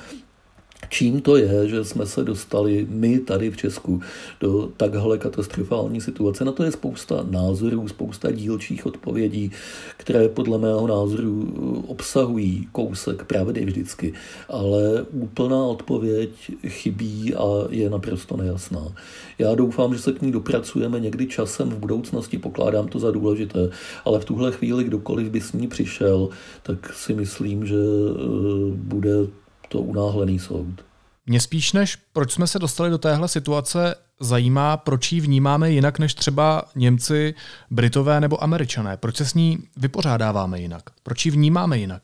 Čím 0.93 1.21
to 1.21 1.37
je, 1.37 1.67
že 1.67 1.83
jsme 1.83 2.05
se 2.05 2.23
dostali 2.23 2.87
my 2.89 3.19
tady 3.19 3.51
v 3.51 3.57
Česku 3.57 4.01
do 4.39 4.69
takhle 4.77 5.17
katastrofální 5.17 6.01
situace? 6.01 6.45
Na 6.45 6.51
to 6.51 6.63
je 6.63 6.71
spousta 6.71 7.25
názorů, 7.29 7.87
spousta 7.87 8.31
dílčích 8.31 8.85
odpovědí, 8.85 9.51
které 9.97 10.29
podle 10.29 10.57
mého 10.57 10.87
názoru 10.87 11.53
obsahují 11.87 12.67
kousek 12.71 13.23
pravdy 13.23 13.65
vždycky, 13.65 14.13
ale 14.49 15.05
úplná 15.11 15.65
odpověď 15.65 16.29
chybí 16.67 17.35
a 17.35 17.43
je 17.69 17.89
naprosto 17.89 18.37
nejasná. 18.37 18.95
Já 19.39 19.55
doufám, 19.55 19.93
že 19.93 20.01
se 20.01 20.11
k 20.11 20.21
ní 20.21 20.31
dopracujeme 20.31 20.99
někdy 20.99 21.27
časem 21.27 21.69
v 21.69 21.77
budoucnosti, 21.77 22.37
pokládám 22.37 22.87
to 22.87 22.99
za 22.99 23.11
důležité, 23.11 23.69
ale 24.05 24.19
v 24.19 24.25
tuhle 24.25 24.51
chvíli 24.51 24.83
kdokoliv 24.83 25.29
by 25.29 25.41
s 25.41 25.53
ní 25.53 25.67
přišel, 25.67 26.29
tak 26.63 26.93
si 26.93 27.13
myslím, 27.13 27.65
že 27.65 27.75
eh, 27.75 28.21
bude 28.75 29.40
to 29.71 29.79
unáhlený 29.79 30.39
soud. 30.39 30.85
Mě 31.25 31.39
spíš 31.39 31.73
než 31.73 31.95
proč 32.13 32.31
jsme 32.31 32.47
se 32.47 32.59
dostali 32.59 32.89
do 32.89 32.97
téhle 32.97 33.27
situace 33.27 33.95
zajímá, 34.19 34.77
proč 34.77 35.11
ji 35.11 35.21
vnímáme 35.21 35.71
jinak 35.71 35.99
než 35.99 36.13
třeba 36.13 36.63
Němci, 36.75 37.33
Britové 37.71 38.19
nebo 38.19 38.43
Američané. 38.43 38.97
Proč 38.97 39.15
se 39.17 39.25
s 39.25 39.33
ní 39.33 39.59
vypořádáváme 39.77 40.59
jinak? 40.59 40.83
Proč 41.03 41.25
ji 41.25 41.31
vnímáme 41.31 41.77
jinak? 41.77 42.01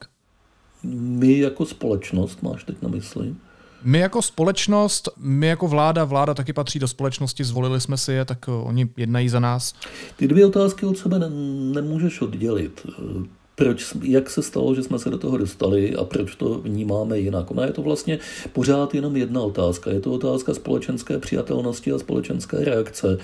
My 0.84 1.40
jako 1.40 1.66
společnost, 1.66 2.44
máš 2.44 2.64
teď 2.64 2.82
na 2.82 2.90
mysli? 2.90 3.36
My 3.84 4.00
jako 4.00 4.22
společnost, 4.22 5.10
my 5.18 5.48
jako 5.48 5.68
vláda, 5.68 6.04
vláda 6.04 6.34
taky 6.34 6.54
patří 6.54 6.80
do 6.80 6.88
společnosti, 6.88 7.44
zvolili 7.44 7.82
jsme 7.82 7.98
si 7.98 8.14
je, 8.14 8.26
tak 8.26 8.48
oni 8.48 8.90
jednají 8.98 9.30
za 9.30 9.40
nás. 9.40 9.74
Ty 10.16 10.28
dvě 10.28 10.46
otázky 10.46 10.86
od 10.86 10.98
sebe 10.98 11.20
ne, 11.20 11.30
nemůžeš 11.74 12.22
oddělit 12.22 12.86
proč, 13.60 13.94
jak 14.04 14.30
se 14.30 14.42
stalo, 14.42 14.76
že 14.76 14.84
jsme 14.84 15.00
se 15.00 15.10
do 15.10 15.18
toho 15.18 15.38
dostali 15.38 15.96
a 15.96 16.04
proč 16.04 16.36
to 16.36 16.60
vnímáme 16.60 17.20
jinak. 17.20 17.52
Ona 17.52 17.66
je 17.66 17.72
to 17.72 17.82
vlastně 17.82 18.20
pořád 18.54 18.96
jenom 18.96 19.16
jedna 19.16 19.42
otázka. 19.42 19.92
Je 19.92 20.00
to 20.00 20.12
otázka 20.12 20.54
společenské 20.54 21.20
přijatelnosti 21.20 21.92
a 21.92 22.00
společenské 22.00 22.58
reakce 22.66 23.18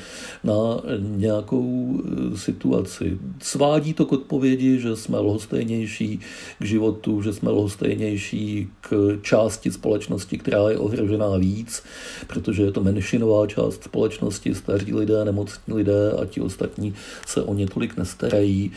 na 0.44 0.82
nějakou 1.00 2.02
e, 2.34 2.38
situaci. 2.38 3.18
Svádí 3.42 3.94
to 3.94 4.06
k 4.06 4.12
odpovědi, 4.12 4.80
že 4.80 4.96
jsme 4.96 5.20
lhostejnější 5.20 6.20
k 6.60 6.66
životu, 6.66 7.22
že 7.22 7.34
jsme 7.34 7.50
lhostejnější 7.50 8.68
k 8.82 9.20
části 9.22 9.72
společnosti, 9.72 10.38
která 10.38 10.70
je 10.70 10.78
ohrožená 10.78 11.38
víc, 11.38 11.84
protože 12.28 12.63
je 12.63 12.72
to 12.72 12.84
menšinová 12.84 13.48
část 13.48 13.84
společnosti, 13.84 14.56
staří 14.56 14.94
lidé, 14.94 15.25
nemocní 15.25 15.74
lidé 15.74 16.12
a 16.22 16.25
ti 16.25 16.42
ostatní 16.42 16.94
se 17.25 17.42
o 17.42 17.54
ně 17.54 17.68
tolik 17.68 17.98
nestarají. 17.98 18.72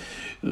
E, 0.44 0.48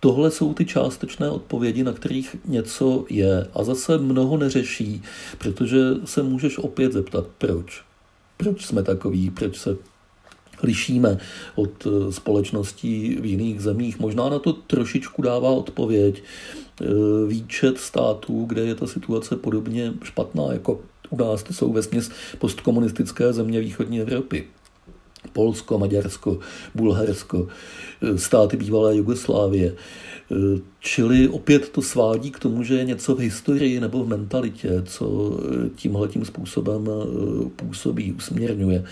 tohle 0.00 0.30
jsou 0.30 0.43
jsou 0.44 0.54
ty 0.54 0.64
částečné 0.64 1.30
odpovědi, 1.30 1.84
na 1.84 1.92
kterých 1.92 2.36
něco 2.44 3.04
je. 3.10 3.48
A 3.54 3.64
zase 3.64 3.98
mnoho 3.98 4.36
neřeší, 4.36 5.02
protože 5.38 5.78
se 6.04 6.22
můžeš 6.22 6.58
opět 6.58 6.92
zeptat, 6.92 7.26
proč. 7.38 7.82
Proč 8.36 8.66
jsme 8.66 8.82
takový, 8.82 9.30
proč 9.30 9.58
se 9.58 9.76
lišíme 10.62 11.18
od 11.54 11.86
eh, 11.86 12.12
společností 12.12 13.16
v 13.20 13.24
jiných 13.24 13.60
zemích. 13.60 13.98
Možná 13.98 14.28
na 14.28 14.38
to 14.38 14.52
trošičku 14.52 15.22
dává 15.22 15.50
odpověď 15.50 16.22
eh, 16.22 16.84
výčet 17.28 17.78
států, 17.78 18.44
kde 18.44 18.62
je 18.62 18.74
ta 18.74 18.86
situace 18.86 19.36
podobně 19.36 19.92
špatná, 20.02 20.52
jako 20.52 20.80
u 21.10 21.16
nás 21.16 21.42
to 21.42 21.52
jsou 21.52 21.72
vesměs 21.72 22.10
postkomunistické 22.38 23.32
země 23.32 23.60
východní 23.60 24.00
Evropy. 24.00 24.46
Polsko, 25.32 25.78
Maďarsko, 25.78 26.38
Bulharsko, 26.74 27.48
eh, 28.02 28.18
státy 28.18 28.56
bývalé 28.56 28.96
Jugoslávie. 28.96 29.76
Čili 30.80 31.28
opět 31.28 31.68
to 31.68 31.82
svádí 31.82 32.30
k 32.30 32.38
tomu, 32.38 32.62
že 32.62 32.74
je 32.74 32.84
něco 32.84 33.14
v 33.14 33.18
historii 33.18 33.80
nebo 33.80 34.04
v 34.04 34.08
mentalitě, 34.08 34.82
co 34.84 35.38
tímhle 35.76 36.08
tím 36.08 36.24
způsobem 36.24 36.88
eh, 36.88 37.50
působí, 37.56 38.12
usměrňuje 38.12 38.84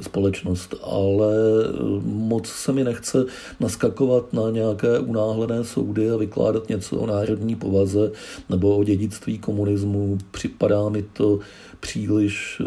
společnost. 0.00 0.74
Ale 0.82 1.34
eh, 1.34 1.72
moc 2.04 2.46
se 2.48 2.72
mi 2.72 2.84
nechce 2.84 3.24
naskakovat 3.60 4.32
na 4.32 4.50
nějaké 4.50 4.98
unáhlené 4.98 5.64
soudy 5.64 6.10
a 6.10 6.16
vykládat 6.16 6.68
něco 6.68 6.96
o 6.96 7.06
národní 7.06 7.56
povaze 7.56 8.12
nebo 8.50 8.76
o 8.76 8.84
dědictví 8.84 9.38
komunismu. 9.38 10.18
Připadá 10.30 10.88
mi 10.88 11.02
to 11.02 11.38
příliš, 11.80 12.62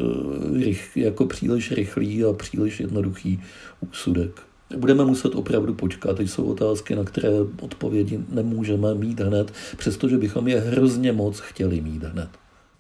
eh, 0.58 0.76
jako 0.96 1.26
příliš 1.26 1.72
rychlý 1.72 2.24
a 2.24 2.34
příliš 2.34 2.80
jednoduchý 2.80 3.42
úsudek. 3.92 4.51
Budeme 4.78 5.06
muset 5.06 5.36
opravdu 5.36 5.74
počkat. 5.74 6.18
Teď 6.18 6.30
jsou 6.30 6.44
otázky, 6.44 6.96
na 6.96 7.04
které 7.04 7.30
odpovědi 7.62 8.20
nemůžeme 8.30 8.96
mít 8.96 9.20
hned, 9.20 9.54
přestože 9.78 10.18
bychom 10.18 10.48
je 10.48 10.60
hrozně 10.60 11.12
moc 11.12 11.40
chtěli 11.40 11.82
mít 11.82 12.04
hned. 12.04 12.30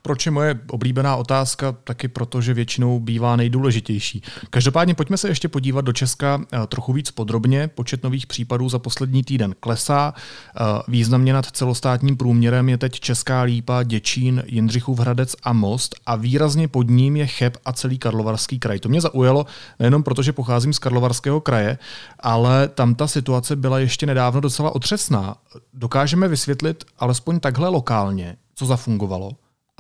Proč 0.02 0.26
je 0.26 0.32
moje 0.32 0.60
oblíbená 0.72 1.16
otázka, 1.16 1.72
taky 1.84 2.08
proto, 2.08 2.42
že 2.42 2.54
většinou 2.54 3.00
bývá 3.00 3.36
nejdůležitější. 3.36 4.24
Každopádně 4.50 4.96
pojďme 4.96 5.18
se 5.18 5.28
ještě 5.28 5.48
podívat 5.48 5.86
do 5.86 5.94
Česka 5.94 6.42
eh, 6.54 6.68
trochu 6.68 6.94
víc 6.94 7.12
podrobně. 7.12 7.68
Počet 7.68 8.04
nových 8.04 8.28
případů 8.28 8.70
za 8.70 8.80
poslední 8.80 9.24
týden 9.24 9.56
klesá. 9.60 10.14
Eh, 10.14 10.62
významně 10.88 11.34
nad 11.34 11.46
celostátním 11.46 12.18
průměrem 12.18 12.70
je 12.70 12.78
teď 12.78 13.00
Česká 13.00 13.42
Lípa, 13.42 13.84
Děčín, 13.84 14.44
Jindřichův 14.46 15.00
Hradec 15.00 15.36
a 15.44 15.54
Most 15.54 15.96
a 16.06 16.16
výrazně 16.16 16.68
pod 16.68 16.90
ním 16.90 17.16
je 17.16 17.28
Cheb 17.28 17.58
a 17.66 17.74
celý 17.74 17.98
Karlovarský 17.98 18.60
kraj. 18.60 18.80
To 18.80 18.90
mě 18.90 19.02
zaujalo 19.02 19.46
nejenom 19.80 20.04
proto, 20.04 20.24
že 20.24 20.34
pocházím 20.34 20.74
z 20.74 20.80
Karlovarského 20.80 21.42
kraje, 21.42 21.78
ale 22.20 22.68
tam 22.68 22.96
ta 22.96 23.08
situace 23.08 23.56
byla 23.56 23.80
ještě 23.80 24.06
nedávno 24.06 24.42
docela 24.42 24.76
otřesná. 24.76 25.36
Dokážeme 25.74 26.28
vysvětlit 26.28 26.84
alespoň 27.00 27.40
takhle 27.40 27.70
lokálně, 27.70 28.36
co 28.56 28.66
zafungovalo? 28.66 29.32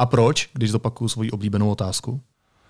A 0.01 0.05
proč, 0.05 0.49
když 0.53 0.71
zopakuju 0.71 1.07
svoji 1.07 1.31
oblíbenou 1.31 1.71
otázku? 1.71 2.21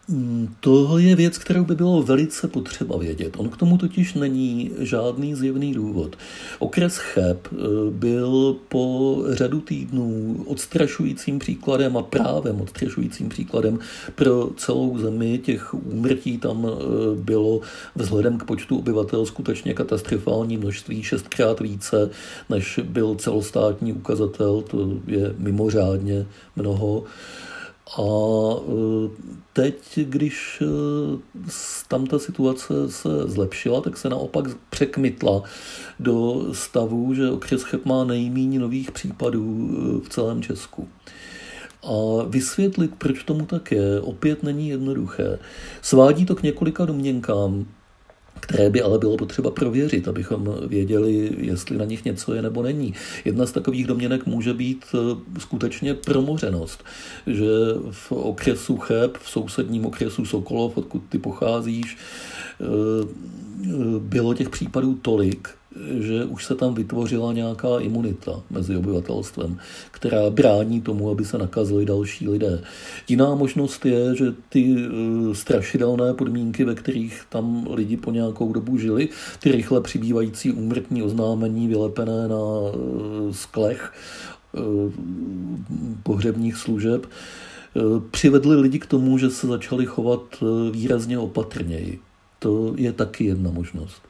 Mm, 0.07 0.55
to 0.59 0.97
je 0.97 1.15
věc, 1.15 1.37
kterou 1.37 1.65
by 1.65 1.75
bylo 1.75 2.03
velice 2.03 2.47
potřeba 2.47 2.97
vědět. 2.97 3.33
On 3.37 3.49
k 3.49 3.57
tomu 3.57 3.77
totiž 3.77 4.13
není 4.13 4.71
žádný 4.79 5.35
zjevný 5.35 5.73
důvod. 5.73 6.15
Okres 6.59 6.97
Cheb 6.97 7.47
eh, 7.51 7.57
byl 7.89 8.55
po 8.67 9.17
řadu 9.29 9.61
týdnů 9.61 10.35
odstrašujícím 10.47 11.39
příkladem 11.39 11.97
a 11.97 12.01
právem 12.01 12.61
odstrašujícím 12.61 13.29
příkladem 13.29 13.79
pro 14.15 14.49
celou 14.57 14.97
zemi. 14.97 15.37
Těch 15.37 15.73
úmrtí 15.73 16.37
tam 16.37 16.67
eh, 16.67 16.75
bylo 17.15 17.61
vzhledem 17.95 18.37
k 18.37 18.43
počtu 18.43 18.77
obyvatel 18.77 19.25
skutečně 19.25 19.73
katastrofální 19.73 20.57
množství, 20.57 21.03
šestkrát 21.03 21.59
více, 21.59 22.09
než 22.49 22.79
byl 22.83 23.15
celostátní 23.15 23.93
ukazatel. 23.93 24.61
To 24.61 24.89
je 25.07 25.35
mimořádně 25.37 26.25
mnoho. 26.55 27.03
A 27.97 28.01
e, 28.01 29.09
teď, 29.53 29.99
když 30.03 30.61
e, 30.61 30.65
tam 31.87 32.05
ta 32.05 32.19
situace 32.19 32.91
se 32.91 33.09
zlepšila, 33.25 33.81
tak 33.81 33.97
se 33.97 34.09
naopak 34.09 34.45
překmitla 34.69 35.43
do 35.99 36.47
stavu, 36.51 37.13
že 37.13 37.29
okres 37.29 37.63
Cheb 37.63 37.85
má 37.85 38.03
nejméně 38.03 38.59
nových 38.59 38.91
případů 38.91 39.69
e, 39.71 40.05
v 40.05 40.09
celém 40.09 40.41
Česku. 40.41 40.87
A 41.83 42.23
vysvětlit, 42.27 42.91
proč 42.97 43.23
tomu 43.23 43.45
tak 43.45 43.71
je, 43.71 44.01
opět 44.01 44.43
není 44.43 44.69
jednoduché. 44.69 45.39
Svádí 45.81 46.25
to 46.25 46.35
k 46.35 46.43
několika 46.43 46.85
domněnkám, 46.85 47.65
které 48.41 48.69
by 48.69 48.81
ale 48.81 48.99
bylo 48.99 49.17
potřeba 49.17 49.51
prověřit, 49.51 50.07
abychom 50.07 50.55
věděli, 50.67 51.31
jestli 51.37 51.77
na 51.77 51.85
nich 51.85 52.05
něco 52.05 52.33
je 52.33 52.41
nebo 52.41 52.63
není. 52.63 52.93
Jedna 53.25 53.45
z 53.45 53.51
takových 53.51 53.87
domněnek 53.87 54.25
může 54.25 54.53
být 54.53 54.85
eh, 54.93 55.39
skutečně 55.39 55.93
promořenost, 55.93 56.83
že 57.27 57.49
v 57.91 58.11
okresu 58.11 58.77
Cheb, 58.77 59.17
v 59.17 59.29
sousedním 59.29 59.85
okresu 59.85 60.25
Sokolov, 60.25 60.77
odkud 60.77 61.03
ty 61.09 61.17
pocházíš, 61.17 61.97
eh, 62.61 62.65
bylo 63.99 64.33
těch 64.33 64.49
případů 64.49 64.95
tolik, 65.01 65.49
že 65.99 66.25
už 66.25 66.45
se 66.45 66.55
tam 66.55 66.73
vytvořila 66.73 67.33
nějaká 67.33 67.79
imunita 67.79 68.41
mezi 68.49 68.77
obyvatelstvem, 68.77 69.57
která 69.91 70.29
brání 70.29 70.81
tomu, 70.81 71.09
aby 71.09 71.25
se 71.25 71.37
nakazili 71.37 71.85
další 71.85 72.29
lidé. 72.29 72.63
Jiná 73.07 73.35
možnost 73.35 73.85
je, 73.85 74.15
že 74.15 74.25
ty 74.49 74.75
eh, 74.77 75.35
strašidelné 75.35 76.13
podmínky, 76.13 76.63
ve 76.63 76.75
kterých 76.75 77.23
tam 77.29 77.67
lidi 77.71 77.97
po 77.97 78.11
nějakou 78.11 78.53
dobu 78.53 78.77
žili, 78.77 79.09
ty 79.39 79.51
rychle 79.51 79.81
přibývající 79.81 80.51
úmrtní 80.51 81.03
oznámení 81.03 81.67
vylepené 81.67 82.27
na 82.27 82.37
eh, 82.37 83.33
sklech 83.33 83.93
eh, 84.55 84.59
pohřebních 86.03 86.55
služeb, 86.55 87.05
přivedly 88.11 88.55
lidi 88.55 88.79
k 88.79 88.85
tomu, 88.85 89.17
že 89.17 89.29
se 89.29 89.47
začali 89.47 89.85
chovat 89.85 90.21
výrazně 90.71 91.19
opatrněji. 91.19 91.99
To 92.39 92.73
je 92.77 92.93
taky 92.93 93.25
jedna 93.25 93.51
možnost. 93.51 94.01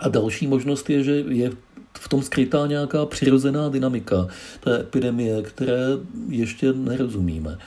A 0.00 0.08
další 0.08 0.46
možnost 0.46 0.90
je, 0.90 1.04
že 1.04 1.12
je 1.28 1.50
v 1.98 2.08
tom 2.08 2.22
skrytá 2.22 2.66
nějaká 2.66 3.06
přirozená 3.06 3.68
dynamika 3.68 4.26
té 4.60 4.80
epidemie, 4.80 5.42
které 5.42 5.78
ještě 6.28 6.72
nerozumíme. 6.72 7.58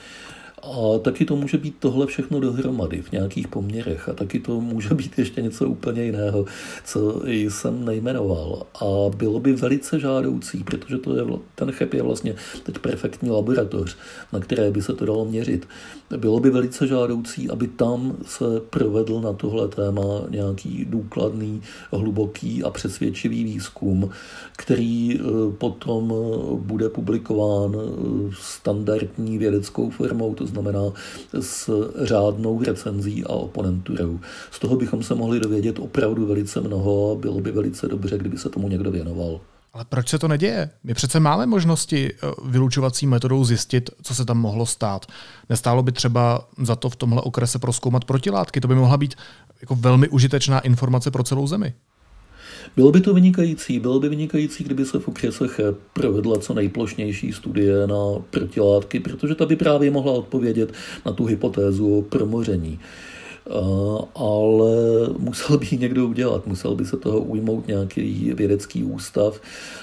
A 0.62 0.98
taky 0.98 1.24
to 1.24 1.36
může 1.36 1.58
být 1.58 1.76
tohle 1.78 2.06
všechno 2.06 2.40
dohromady 2.40 3.02
v 3.02 3.12
nějakých 3.12 3.48
poměrech 3.48 4.08
a 4.08 4.12
taky 4.12 4.40
to 4.40 4.60
může 4.60 4.94
být 4.94 5.18
ještě 5.18 5.42
něco 5.42 5.68
úplně 5.68 6.04
jiného, 6.04 6.44
co 6.84 7.22
jsem 7.26 7.84
nejmenoval. 7.84 8.66
A 8.74 9.16
bylo 9.16 9.40
by 9.40 9.52
velice 9.52 10.00
žádoucí, 10.00 10.64
protože 10.64 10.98
to 10.98 11.16
je, 11.16 11.24
ten 11.54 11.72
cheb 11.72 11.94
je 11.94 12.02
vlastně 12.02 12.34
teď 12.62 12.78
perfektní 12.78 13.30
laboratoř, 13.30 13.96
na 14.32 14.40
které 14.40 14.70
by 14.70 14.82
se 14.82 14.92
to 14.92 15.06
dalo 15.06 15.24
měřit. 15.24 15.68
Bylo 16.16 16.40
by 16.40 16.50
velice 16.50 16.86
žádoucí, 16.86 17.50
aby 17.50 17.68
tam 17.68 18.16
se 18.26 18.44
provedl 18.70 19.20
na 19.20 19.32
tohle 19.32 19.68
téma 19.68 20.02
nějaký 20.30 20.84
důkladný, 20.84 21.62
hluboký 21.92 22.62
a 22.62 22.70
přesvědčivý 22.70 23.44
výzkum, 23.44 24.10
který 24.56 25.20
eh, 25.20 25.22
potom 25.58 26.14
bude 26.56 26.88
publikován 26.88 27.76
eh, 27.76 28.30
standardní 28.40 29.38
vědeckou 29.38 29.90
formou, 29.90 30.34
to 30.34 30.46
znamená 30.52 30.92
s 31.40 31.90
řádnou 32.02 32.62
recenzí 32.62 33.24
a 33.24 33.28
oponenturou. 33.28 34.20
Z 34.50 34.58
toho 34.58 34.76
bychom 34.76 35.02
se 35.02 35.14
mohli 35.14 35.40
dovědět 35.40 35.78
opravdu 35.78 36.26
velice 36.26 36.60
mnoho 36.60 37.12
a 37.12 37.14
bylo 37.14 37.40
by 37.40 37.52
velice 37.52 37.88
dobře, 37.88 38.18
kdyby 38.18 38.38
se 38.38 38.48
tomu 38.48 38.68
někdo 38.68 38.90
věnoval. 38.90 39.40
Ale 39.72 39.84
proč 39.84 40.08
se 40.08 40.18
to 40.18 40.28
neděje? 40.28 40.70
My 40.84 40.94
přece 40.94 41.20
máme 41.20 41.46
možnosti 41.46 42.12
eh, 42.12 42.26
vylučovací 42.44 43.06
metodou 43.06 43.44
zjistit, 43.44 43.90
co 44.02 44.14
se 44.14 44.24
tam 44.24 44.38
mohlo 44.38 44.66
stát. 44.66 45.06
Nestálo 45.48 45.82
by 45.82 45.92
třeba 45.92 46.48
za 46.58 46.76
to 46.76 46.90
v 46.90 46.96
tomhle 46.96 47.22
okrese 47.22 47.58
proskoumat 47.58 48.04
protilátky. 48.04 48.60
To 48.60 48.68
by 48.68 48.74
mohla 48.74 48.96
být 48.96 49.14
jako 49.60 49.74
velmi 49.74 50.08
užitečná 50.08 50.60
informace 50.60 51.10
pro 51.10 51.22
celou 51.22 51.46
zemi. 51.46 51.74
Bylo 52.76 52.92
by 52.92 53.00
to 53.00 53.14
vynikající, 53.14 53.80
bylo 53.80 54.00
by 54.00 54.08
vynikající, 54.08 54.64
kdyby 54.64 54.84
se 54.84 54.98
v 54.98 55.08
okresech 55.08 55.60
provedla 55.92 56.38
co 56.38 56.54
nejplošnější 56.54 57.32
studie 57.32 57.86
na 57.86 58.22
protilátky, 58.30 59.00
protože 59.00 59.34
ta 59.34 59.46
by 59.46 59.56
právě 59.56 59.90
mohla 59.90 60.12
odpovědět 60.12 60.72
na 61.06 61.12
tu 61.12 61.24
hypotézu 61.24 61.98
o 61.98 62.02
promoření. 62.02 62.78
Eh, 63.46 64.04
ale 64.14 65.08
musel 65.18 65.58
by 65.58 65.66
někdo 65.78 66.06
udělat, 66.06 66.46
musel 66.46 66.74
by 66.74 66.84
se 66.84 66.96
toho 66.96 67.20
ujmout 67.20 67.66
nějaký 67.66 68.32
vědecký 68.34 68.84
ústav 68.84 69.40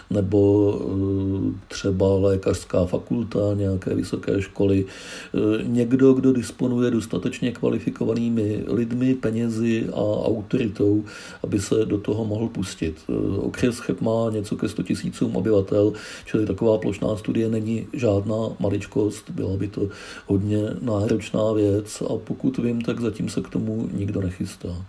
nebo 0.10 0.74
eh, 0.82 1.66
třeba 1.68 2.16
lékařská 2.18 2.86
fakulta 2.86 3.40
nějaké 3.54 3.96
vysoké 3.96 4.42
školy. 4.42 4.86
Eh, 4.86 5.64
někdo, 5.64 6.14
kdo 6.14 6.34
disponuje 6.34 6.92
dostatečně 6.92 7.52
kvalifikovanými 7.52 8.64
lidmi, 8.68 9.16
penězi 9.16 9.90
a 9.94 10.04
autoritou, 10.28 11.04
aby 11.44 11.60
se 11.60 11.86
do 11.86 11.98
toho 11.98 12.26
mohl 12.26 12.48
pustit. 12.48 12.96
Okres 13.38 13.80
Cheb 13.80 14.02
má 14.02 14.30
něco 14.32 14.56
ke 14.56 14.70
100 14.70 14.84
tisícům 14.84 15.36
obyvatel, 15.36 15.94
čili 16.26 16.46
taková 16.46 16.78
plošná 16.78 17.18
studie 17.18 17.50
není 17.50 17.88
žádná 17.94 18.36
maličkost, 18.60 19.30
byla 19.30 19.58
by 19.58 19.68
to 19.68 19.90
hodně 20.28 20.64
náročná 20.82 21.54
věc 21.54 22.02
a 22.02 22.18
pokud 22.24 22.58
vím, 22.58 22.82
tak 22.82 23.00
zatím 23.00 23.30
se 23.30 23.42
k 23.42 23.49
tomu 23.50 23.90
nikdo 23.94 24.22
nechystá. 24.22 24.86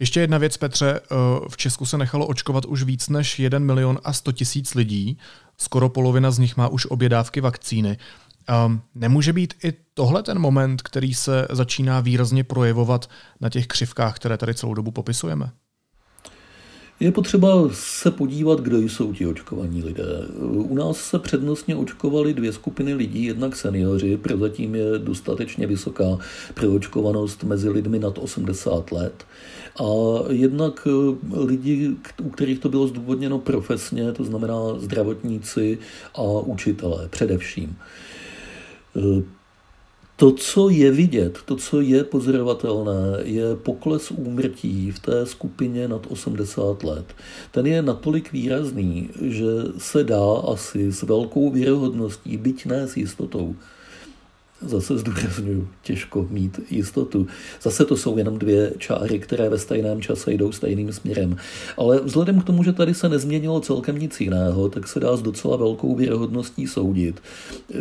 Ještě 0.00 0.20
jedna 0.20 0.38
věc, 0.38 0.56
Petře. 0.56 1.00
Eh, 1.00 1.14
v 1.48 1.56
Česku 1.56 1.86
se 1.86 1.98
nechalo 1.98 2.26
očkovat 2.26 2.64
už 2.64 2.82
víc 2.82 3.08
než 3.08 3.38
1 3.38 3.58
milion 3.58 3.98
a 4.04 4.12
100 4.12 4.32
tisíc 4.32 4.74
lidí. 4.74 5.18
Skoro 5.58 5.88
polovina 5.88 6.30
z 6.30 6.38
nich 6.38 6.56
má 6.56 6.68
už 6.68 6.86
obě 6.86 7.08
dávky 7.08 7.40
vakcíny. 7.40 7.98
Um, 8.66 8.82
nemůže 8.94 9.32
být 9.32 9.54
i 9.64 9.72
tohle 9.94 10.22
ten 10.22 10.38
moment, 10.38 10.82
který 10.82 11.14
se 11.14 11.46
začíná 11.50 12.00
výrazně 12.00 12.44
projevovat 12.44 13.10
na 13.40 13.48
těch 13.48 13.66
křivkách, 13.66 14.16
které 14.16 14.36
tady 14.36 14.54
celou 14.54 14.74
dobu 14.74 14.90
popisujeme? 14.90 15.50
Je 17.00 17.12
potřeba 17.12 17.68
se 17.72 18.10
podívat, 18.10 18.60
kdo 18.60 18.78
jsou 18.78 19.12
ti 19.12 19.26
očkovaní 19.26 19.82
lidé. 19.82 20.26
U 20.52 20.74
nás 20.74 20.96
se 20.96 21.18
přednostně 21.18 21.76
očkovali 21.76 22.34
dvě 22.34 22.52
skupiny 22.52 22.94
lidí, 22.94 23.24
jednak 23.24 23.56
seniori, 23.56 24.16
prozatím 24.16 24.74
je 24.74 24.98
dostatečně 24.98 25.66
vysoká 25.66 26.18
proočkovanost 26.54 27.44
mezi 27.44 27.68
lidmi 27.68 27.98
nad 27.98 28.18
80 28.18 28.92
let, 28.92 29.26
a 29.80 29.84
jednak 30.30 30.88
lidi, 31.44 31.90
u 32.22 32.30
kterých 32.30 32.58
to 32.58 32.68
bylo 32.68 32.88
zdůvodněno 32.88 33.38
profesně, 33.38 34.12
to 34.12 34.24
znamená 34.24 34.54
zdravotníci 34.78 35.78
a 36.14 36.22
učitelé 36.22 37.08
především. 37.08 37.76
To, 40.18 40.32
co 40.32 40.68
je 40.68 40.90
vidět, 40.90 41.38
to, 41.44 41.56
co 41.56 41.80
je 41.80 42.04
pozorovatelné, 42.04 43.18
je 43.22 43.56
pokles 43.56 44.10
úmrtí 44.10 44.90
v 44.90 44.98
té 44.98 45.26
skupině 45.26 45.88
nad 45.88 46.06
80 46.08 46.84
let. 46.84 47.04
Ten 47.50 47.66
je 47.66 47.82
natolik 47.82 48.32
výrazný, 48.32 49.10
že 49.22 49.46
se 49.78 50.04
dá 50.04 50.34
asi 50.52 50.92
s 50.92 51.02
velkou 51.02 51.50
věrohodností, 51.50 52.36
byť 52.36 52.66
ne 52.66 52.88
s 52.88 52.96
jistotou, 52.96 53.56
Zase 54.62 54.98
zdůraznuju, 54.98 55.68
těžko 55.82 56.26
mít 56.30 56.60
jistotu. 56.70 57.26
Zase 57.62 57.84
to 57.84 57.96
jsou 57.96 58.18
jenom 58.18 58.38
dvě 58.38 58.72
čáry, 58.78 59.18
které 59.18 59.48
ve 59.48 59.58
stejném 59.58 60.02
čase 60.02 60.32
jdou 60.32 60.52
stejným 60.52 60.92
směrem. 60.92 61.36
Ale 61.76 62.00
vzhledem 62.00 62.40
k 62.40 62.44
tomu, 62.44 62.62
že 62.62 62.72
tady 62.72 62.94
se 62.94 63.08
nezměnilo 63.08 63.60
celkem 63.60 63.98
nic 63.98 64.20
jiného, 64.20 64.68
tak 64.68 64.88
se 64.88 65.00
dá 65.00 65.16
s 65.16 65.22
docela 65.22 65.56
velkou 65.56 65.94
věrohodností 65.94 66.66
soudit, 66.66 67.22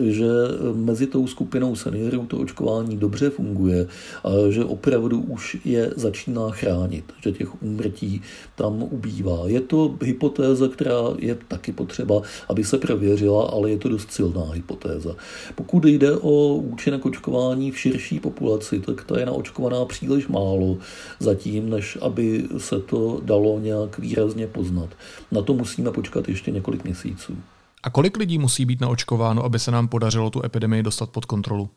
že 0.04 0.28
mezi 0.74 1.08
tou 1.08 1.28
skupinou 1.28 1.76
seniorů 1.76 2.26
to 2.26 2.38
očkování 2.38 2.98
dobře 2.98 3.30
funguje 3.30 3.88
a 4.24 4.30
že 4.50 4.66
opravdu 4.66 5.22
už 5.22 5.58
je 5.66 5.94
začíná 5.96 6.50
chránit, 6.50 7.14
že 7.24 7.32
těch 7.32 7.64
úmrtí 7.64 8.22
tam 8.56 8.84
ubývá. 8.84 9.40
Je 9.46 9.62
to 9.62 9.96
hypotéza, 10.02 10.68
která 10.68 11.02
je 11.20 11.38
taky 11.48 11.72
potřeba, 11.72 12.22
aby 12.50 12.64
se 12.64 12.78
prověřila, 12.78 13.44
ale 13.44 13.72
je 13.72 13.78
to 13.78 13.90
dost 13.90 14.12
silná 14.12 14.52
hypotéza. 14.54 15.16
Pokud 15.56 15.86
jde 15.86 16.18
o 16.18 16.64
účinek 16.68 17.06
očkování 17.06 17.72
v 17.72 17.80
širší 17.80 18.20
populaci, 18.20 18.80
tak 18.80 19.04
ta 19.04 19.20
je 19.20 19.26
naočkovaná 19.26 19.86
příliš 19.86 20.28
málo 20.28 20.78
zatím, 21.20 21.70
než 21.70 21.98
aby 22.02 22.44
se 22.58 22.80
to 22.80 23.22
dalo 23.24 23.60
nějak 23.60 24.00
výrazně 24.00 24.48
poznat. 24.48 24.90
Na 25.32 25.42
to 25.42 25.54
musíme 25.54 25.92
počkat 25.92 26.30
ještě 26.30 26.52
několik 26.52 26.84
měsíců. 26.84 27.38
A 27.84 27.90
kolik 27.90 28.18
lidí 28.18 28.38
musí 28.38 28.66
být 28.66 28.82
naočkováno, 28.82 29.44
aby 29.44 29.60
se 29.60 29.72
nám 29.72 29.88
podařilo 29.88 30.30
tu 30.30 30.46
epidemii 30.46 30.84
dostat 30.84 31.10
pod 31.10 31.26
kontrolu? 31.26 31.70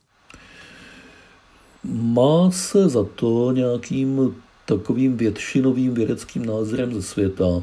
Má 1.85 2.51
se 2.51 2.89
za 2.89 3.05
to 3.05 3.53
nějakým 3.53 4.35
takovým 4.65 5.17
většinovým 5.17 5.95
vědeckým 5.95 6.47
názorem 6.47 6.95
ze 6.95 7.03
světa, 7.03 7.63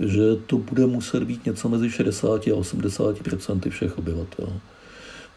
že 0.00 0.36
to 0.46 0.58
bude 0.58 0.86
muset 0.86 1.22
být 1.22 1.46
něco 1.46 1.68
mezi 1.68 1.90
60 1.90 2.46
a 2.46 2.50
80% 2.50 3.70
všech 3.70 3.98
obyvatel 3.98 4.52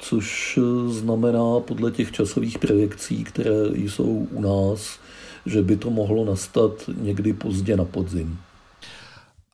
což 0.01 0.57
eh, 0.57 0.89
znamená 0.89 1.59
podle 1.59 1.91
těch 1.91 2.11
časových 2.11 2.57
projekcí, 2.57 3.23
které 3.23 3.51
jsou 3.73 4.27
u 4.31 4.41
nás, 4.41 4.99
že 5.45 5.61
by 5.61 5.77
to 5.77 5.89
mohlo 5.89 6.25
nastat 6.25 6.71
někdy 6.97 7.33
pozdě 7.33 7.77
na 7.77 7.85
podzim. 7.85 8.39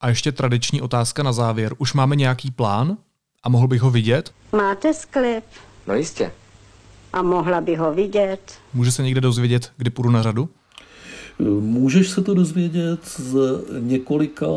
A 0.01 0.09
ještě 0.09 0.31
tradiční 0.31 0.81
otázka 0.81 1.23
na 1.23 1.33
závěr. 1.33 1.73
Už 1.77 1.93
máme 1.93 2.15
nějaký 2.15 2.51
plán 2.51 2.97
a 3.43 3.49
mohl 3.49 3.67
bych 3.67 3.81
ho 3.81 3.91
vidět? 3.91 4.31
Máte 4.51 4.93
sklep? 4.93 5.43
No 5.87 5.95
jistě. 5.95 6.31
A 7.13 7.21
mohla 7.21 7.61
by 7.61 7.75
ho 7.75 7.93
vidět? 7.93 8.53
Může 8.73 8.91
se 8.91 9.03
někde 9.03 9.21
dozvědět, 9.21 9.71
kdy 9.77 9.89
půjdu 9.89 10.09
na 10.09 10.23
řadu? 10.23 10.49
Můžeš 11.59 12.09
se 12.09 12.21
to 12.21 12.33
dozvědět 12.33 12.99
z 13.05 13.35
několika 13.79 14.47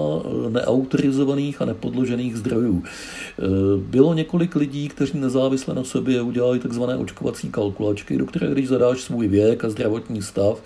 neautorizovaných 0.48 1.62
a 1.62 1.64
nepodložených 1.64 2.36
zdrojů. 2.36 2.82
Bylo 3.76 4.14
několik 4.14 4.56
lidí, 4.56 4.88
kteří 4.88 5.18
nezávisle 5.18 5.74
na 5.74 5.84
sobě 5.84 6.22
udělali 6.22 6.58
takzvané 6.58 6.96
očkovací 6.96 7.48
kalkulačky, 7.48 8.18
do 8.18 8.26
které 8.26 8.50
když 8.50 8.68
zadáš 8.68 9.00
svůj 9.00 9.28
věk 9.28 9.64
a 9.64 9.70
zdravotní 9.70 10.22
stav 10.22 10.62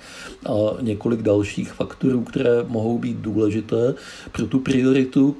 a 0.46 0.52
několik 0.80 1.22
dalších 1.22 1.72
faktorů, 1.72 2.22
které 2.22 2.64
mohou 2.68 2.98
být 2.98 3.16
důležité 3.16 3.94
pro 4.32 4.46
tu 4.46 4.58
prioritu, 4.58 5.36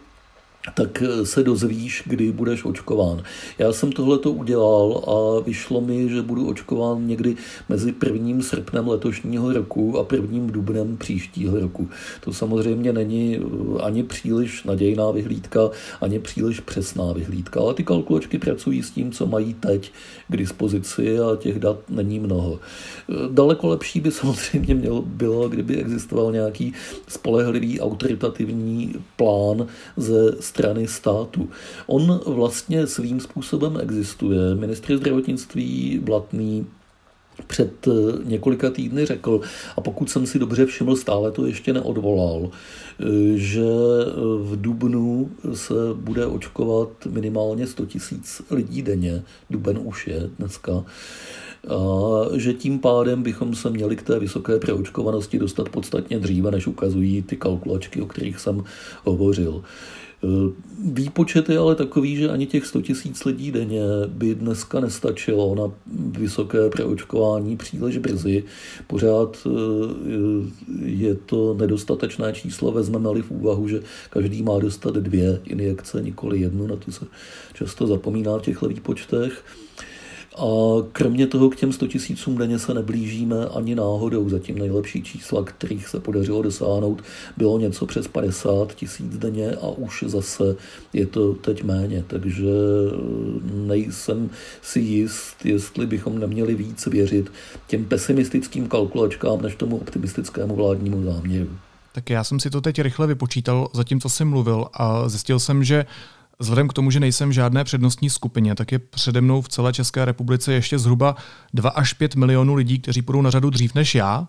tak 0.74 1.02
se 1.24 1.42
dozvíš, 1.42 2.02
kdy 2.06 2.32
budeš 2.32 2.64
očkován. 2.64 3.22
Já 3.58 3.72
jsem 3.72 3.92
tohle 3.92 4.18
to 4.18 4.32
udělal 4.32 5.04
a 5.06 5.44
vyšlo 5.44 5.80
mi, 5.80 6.08
že 6.08 6.22
budu 6.22 6.48
očkován 6.48 7.06
někdy 7.06 7.36
mezi 7.68 7.94
1. 8.12 8.42
srpnem 8.42 8.88
letošního 8.88 9.52
roku 9.52 9.98
a 9.98 10.06
1. 10.14 10.52
dubnem 10.52 10.96
příštího 10.96 11.60
roku. 11.60 11.88
To 12.20 12.32
samozřejmě 12.32 12.92
není 12.92 13.36
eh, 13.36 13.82
ani 13.82 14.02
příliš 14.02 14.64
nadějná 14.64 15.10
vyhlídka, 15.10 15.70
ani 16.00 16.18
příliš 16.18 16.60
přesná 16.60 17.12
vyhlídka, 17.12 17.60
ale 17.60 17.74
ty 17.74 17.84
kalkulačky 17.84 18.38
pracují 18.38 18.82
s 18.82 18.90
tím, 18.90 19.12
co 19.12 19.26
mají 19.26 19.54
teď 19.54 19.92
k 20.28 20.36
dispozici 20.36 21.18
a 21.18 21.36
těch 21.36 21.58
dat 21.58 21.78
není 21.88 22.18
mnoho. 22.20 22.60
Eh, 23.10 23.12
daleko 23.30 23.68
lepší 23.68 24.00
by 24.00 24.10
samozřejmě 24.24 24.74
mělo, 24.74 25.02
bylo, 25.02 25.48
kdyby 25.48 25.76
existoval 25.76 26.32
nějaký 26.32 26.72
spolehlivý 27.08 27.80
autoritativní 27.80 28.94
plán 29.16 29.66
ze 29.96 30.32
strany 30.54 30.88
státu. 30.88 31.50
On 31.86 32.20
vlastně 32.26 32.86
svým 32.86 33.20
způsobem 33.20 33.78
existuje. 33.82 34.54
Ministr 34.54 34.96
zdravotnictví 34.96 35.98
Blatný 36.02 36.66
před 37.46 37.88
eh, 37.88 37.90
několika 38.24 38.70
týdny 38.70 39.06
řekl, 39.06 39.40
a 39.76 39.80
pokud 39.80 40.10
jsem 40.10 40.26
si 40.26 40.38
dobře 40.38 40.66
všiml, 40.66 40.96
stále 40.96 41.30
to 41.32 41.46
ještě 41.46 41.72
neodvolal, 41.72 42.50
eh, 42.50 43.04
že 43.34 43.64
v 44.38 44.56
Dubnu 44.60 45.30
se 45.54 45.74
bude 45.94 46.26
očkovat 46.26 46.88
minimálně 47.10 47.66
100 47.66 47.86
tisíc 47.86 48.42
lidí 48.50 48.82
denně. 48.82 49.22
Duben 49.50 49.78
už 49.82 50.06
je 50.06 50.30
dneska. 50.38 50.84
A 51.68 51.78
že 52.36 52.54
tím 52.54 52.78
pádem 52.78 53.22
bychom 53.22 53.54
se 53.54 53.70
měli 53.70 53.96
k 53.96 54.02
té 54.02 54.18
vysoké 54.18 54.58
preočkovanosti 54.58 55.38
dostat 55.38 55.68
podstatně 55.68 56.18
dříve, 56.18 56.50
než 56.50 56.66
ukazují 56.66 57.22
ty 57.22 57.36
kalkulačky, 57.36 58.02
o 58.02 58.06
kterých 58.06 58.38
jsem 58.38 58.64
hovořil. 59.04 59.62
Eh, 60.24 60.52
výpočet 60.92 61.48
je 61.48 61.58
ale 61.58 61.74
takový, 61.74 62.16
že 62.16 62.28
ani 62.28 62.46
těch 62.46 62.66
100 62.66 62.82
tisíc 62.82 63.24
lidí 63.24 63.52
denně 63.52 63.82
by 64.06 64.34
dneska 64.34 64.80
nestačilo 64.80 65.54
na 65.54 65.72
vysoké 66.20 66.70
preočkování 66.70 67.56
příliš 67.56 67.98
brzy. 67.98 68.44
Pořád 68.86 69.46
eh, 69.46 69.50
je 70.84 71.14
to 71.14 71.54
nedostatečné 71.54 72.32
číslo, 72.32 72.72
vezmeme-li 72.72 73.22
v 73.22 73.30
úvahu, 73.30 73.68
že 73.68 73.82
každý 74.10 74.42
má 74.42 74.58
dostat 74.58 74.94
dvě 74.94 75.40
injekce, 75.44 76.02
nikoli 76.02 76.40
jednu, 76.40 76.66
na 76.66 76.76
to 76.76 76.92
se 76.92 77.06
často 77.54 77.86
zapomíná 77.86 78.38
v 78.38 78.42
těchto 78.42 78.68
výpočtech. 78.68 79.44
A 80.38 80.46
kromě 80.92 81.26
toho 81.26 81.50
k 81.50 81.56
těm 81.56 81.72
100 81.72 81.86
tisícům 81.86 82.38
denně 82.38 82.58
se 82.58 82.74
neblížíme 82.74 83.46
ani 83.46 83.74
náhodou. 83.74 84.28
Zatím 84.28 84.58
nejlepší 84.58 85.02
čísla, 85.02 85.44
kterých 85.44 85.88
se 85.88 86.00
podařilo 86.00 86.42
dosáhnout, 86.42 87.02
bylo 87.36 87.58
něco 87.58 87.86
přes 87.86 88.08
50 88.08 88.74
tisíc 88.74 89.18
denně 89.18 89.50
a 89.50 89.68
už 89.68 90.04
zase 90.06 90.56
je 90.92 91.06
to 91.06 91.34
teď 91.34 91.62
méně. 91.64 92.04
Takže 92.06 92.50
nejsem 93.52 94.30
si 94.62 94.80
jist, 94.80 95.36
jestli 95.44 95.86
bychom 95.86 96.18
neměli 96.18 96.54
víc 96.54 96.86
věřit 96.86 97.32
těm 97.66 97.84
pesimistickým 97.84 98.68
kalkulačkám 98.68 99.42
než 99.42 99.56
tomu 99.56 99.76
optimistickému 99.76 100.56
vládnímu 100.56 101.02
záměru. 101.02 101.50
Tak 101.92 102.10
já 102.10 102.24
jsem 102.24 102.40
si 102.40 102.50
to 102.50 102.60
teď 102.60 102.80
rychle 102.80 103.06
vypočítal, 103.06 103.68
zatímco 103.74 104.08
jsem 104.08 104.28
mluvil 104.28 104.66
a 104.72 105.08
zjistil 105.08 105.38
jsem, 105.38 105.64
že 105.64 105.86
Vzhledem 106.38 106.68
k 106.68 106.72
tomu, 106.72 106.90
že 106.90 107.00
nejsem 107.00 107.28
v 107.28 107.32
žádné 107.32 107.64
přednostní 107.64 108.10
skupině, 108.10 108.54
tak 108.54 108.72
je 108.72 108.78
přede 108.78 109.20
mnou 109.20 109.42
v 109.42 109.48
celé 109.48 109.72
České 109.72 110.04
republice 110.04 110.52
ještě 110.52 110.78
zhruba 110.78 111.16
2 111.54 111.70
až 111.70 111.92
5 111.92 112.16
milionů 112.16 112.54
lidí, 112.54 112.78
kteří 112.78 113.02
půjdou 113.02 113.22
na 113.22 113.30
řadu 113.30 113.50
dřív 113.50 113.74
než 113.74 113.94
já. 113.94 114.28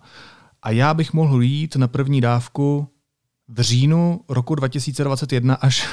A 0.63 0.72
já 0.72 0.94
bych 0.94 1.13
mohl 1.13 1.41
jít 1.41 1.76
na 1.76 1.88
první 1.88 2.22
dávku 2.22 2.88
v 3.48 3.62
říjnu 3.62 4.22
roku 4.30 4.56
2021 4.56 5.56
až, 5.56 5.88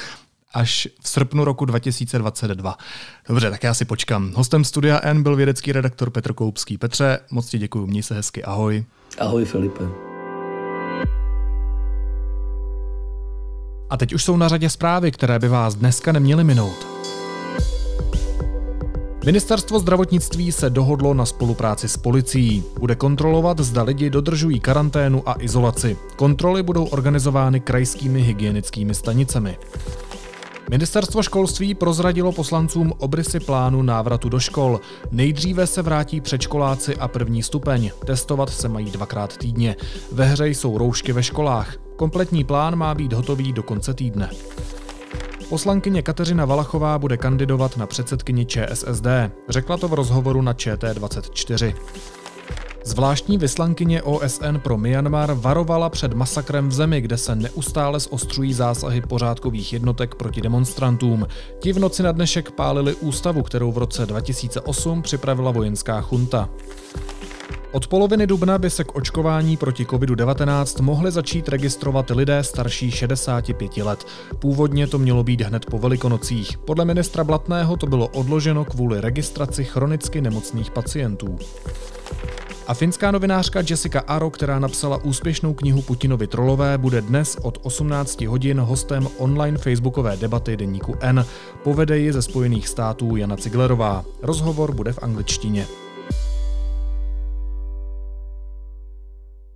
až 0.54 0.88
v 1.02 1.08
srpnu 1.08 1.44
roku 1.44 1.64
2022. 1.64 2.76
Dobře, 3.28 3.50
tak 3.50 3.62
já 3.62 3.74
si 3.74 3.84
počkám. 3.84 4.32
Hostem 4.32 4.64
Studia 4.64 5.00
N 5.02 5.22
byl 5.22 5.36
vědecký 5.36 5.72
redaktor 5.72 6.10
Petr 6.10 6.32
Koupský. 6.32 6.78
Petře, 6.78 7.18
moc 7.30 7.48
ti 7.48 7.58
děkuji, 7.58 7.86
měj 7.86 8.02
se 8.02 8.14
hezky, 8.14 8.44
ahoj. 8.44 8.84
Ahoj 9.18 9.44
Filipe. 9.44 10.11
A 13.92 13.96
teď 13.96 14.12
už 14.12 14.24
jsou 14.24 14.36
na 14.36 14.48
řadě 14.48 14.70
zprávy, 14.70 15.10
které 15.10 15.38
by 15.38 15.48
vás 15.48 15.74
dneska 15.74 16.12
neměly 16.12 16.44
minout. 16.44 16.86
Ministerstvo 19.24 19.78
zdravotnictví 19.78 20.52
se 20.52 20.70
dohodlo 20.70 21.14
na 21.14 21.26
spolupráci 21.26 21.88
s 21.88 21.96
policií. 21.96 22.64
Bude 22.80 22.94
kontrolovat, 22.94 23.60
zda 23.60 23.82
lidi 23.82 24.10
dodržují 24.10 24.60
karanténu 24.60 25.28
a 25.28 25.34
izolaci. 25.38 25.96
Kontroly 26.16 26.62
budou 26.62 26.84
organizovány 26.84 27.60
krajskými 27.60 28.22
hygienickými 28.22 28.94
stanicemi. 28.94 29.58
Ministerstvo 30.70 31.22
školství 31.22 31.74
prozradilo 31.74 32.32
poslancům 32.32 32.92
obrysy 32.98 33.40
plánu 33.40 33.82
návratu 33.82 34.28
do 34.28 34.40
škol. 34.40 34.80
Nejdříve 35.10 35.66
se 35.66 35.82
vrátí 35.82 36.20
předškoláci 36.20 36.96
a 36.96 37.08
první 37.08 37.42
stupeň. 37.42 37.90
Testovat 38.06 38.50
se 38.50 38.68
mají 38.68 38.90
dvakrát 38.90 39.36
týdně. 39.36 39.76
Ve 40.12 40.24
hře 40.24 40.48
jsou 40.48 40.78
roušky 40.78 41.12
ve 41.12 41.22
školách. 41.22 41.76
Kompletní 41.96 42.44
plán 42.44 42.76
má 42.76 42.94
být 42.94 43.12
hotový 43.12 43.52
do 43.52 43.62
konce 43.62 43.94
týdne. 43.94 44.30
Poslankyně 45.48 46.02
Kateřina 46.02 46.44
Valachová 46.44 46.98
bude 46.98 47.16
kandidovat 47.16 47.76
na 47.76 47.86
předsedkyni 47.86 48.46
ČSSD. 48.46 49.06
Řekla 49.48 49.76
to 49.76 49.88
v 49.88 49.94
rozhovoru 49.94 50.42
na 50.42 50.52
ČT24. 50.52 51.74
Zvláštní 52.84 53.38
vyslankyně 53.38 54.02
OSN 54.02 54.56
pro 54.62 54.78
Myanmar 54.78 55.32
varovala 55.32 55.90
před 55.90 56.12
masakrem 56.12 56.68
v 56.68 56.72
zemi, 56.72 57.00
kde 57.00 57.16
se 57.16 57.36
neustále 57.36 58.00
zostřují 58.00 58.52
zásahy 58.52 59.00
pořádkových 59.00 59.72
jednotek 59.72 60.14
proti 60.14 60.40
demonstrantům. 60.40 61.26
Ti 61.58 61.72
v 61.72 61.78
noci 61.78 62.02
na 62.02 62.12
dnešek 62.12 62.50
pálili 62.50 62.94
ústavu, 62.94 63.42
kterou 63.42 63.72
v 63.72 63.78
roce 63.78 64.06
2008 64.06 65.02
připravila 65.02 65.50
vojenská 65.50 66.00
chunta. 66.00 66.48
Od 67.72 67.86
poloviny 67.86 68.26
dubna 68.26 68.58
by 68.58 68.70
se 68.70 68.84
k 68.84 68.94
očkování 68.96 69.56
proti 69.56 69.84
COVID-19 69.84 70.82
mohli 70.82 71.10
začít 71.10 71.48
registrovat 71.48 72.10
lidé 72.10 72.44
starší 72.44 72.90
65 72.90 73.76
let. 73.76 74.06
Původně 74.38 74.86
to 74.86 74.98
mělo 74.98 75.24
být 75.24 75.40
hned 75.40 75.66
po 75.66 75.78
velikonocích. 75.78 76.58
Podle 76.58 76.84
ministra 76.84 77.24
Blatného 77.24 77.76
to 77.76 77.86
bylo 77.86 78.08
odloženo 78.08 78.64
kvůli 78.64 79.00
registraci 79.00 79.64
chronicky 79.64 80.20
nemocných 80.20 80.70
pacientů. 80.70 81.38
A 82.66 82.74
finská 82.74 83.10
novinářka 83.10 83.60
Jessica 83.70 84.00
Aro, 84.00 84.30
která 84.30 84.58
napsala 84.58 85.04
úspěšnou 85.04 85.54
knihu 85.54 85.82
Putinovi 85.82 86.26
trolové, 86.26 86.78
bude 86.78 87.00
dnes 87.00 87.36
od 87.42 87.58
18 87.62 88.20
hodin 88.20 88.60
hostem 88.60 89.08
online 89.18 89.58
facebookové 89.58 90.16
debaty 90.16 90.56
deníku 90.56 90.94
N. 91.00 91.26
Povede 91.62 91.98
ji 91.98 92.12
ze 92.12 92.22
Spojených 92.22 92.68
států 92.68 93.16
Jana 93.16 93.36
Ciglerová. 93.36 94.04
Rozhovor 94.22 94.74
bude 94.74 94.92
v 94.92 95.02
angličtině. 95.02 95.66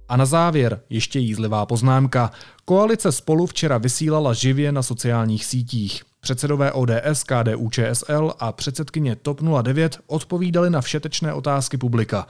A 0.09 0.17
na 0.17 0.27
závěr 0.27 0.81
ještě 0.91 1.19
jízlivá 1.19 1.67
poznámka. 1.67 2.31
Koalice 2.65 3.13
spolu 3.13 3.47
včera 3.47 3.79
vysílala 3.79 4.33
živě 4.33 4.73
na 4.73 4.83
sociálních 4.83 5.45
sítích. 5.45 6.03
Předsedové 6.21 6.73
ODS, 6.73 7.23
KDU, 7.23 7.71
ČSL 7.71 8.33
a 8.39 8.53
předsedkyně 8.53 9.17
TOP 9.17 9.41
09 9.63 9.99
odpovídali 10.07 10.71
na 10.71 10.81
všetečné 10.81 11.33
otázky 11.33 11.77
publika. 11.77 12.27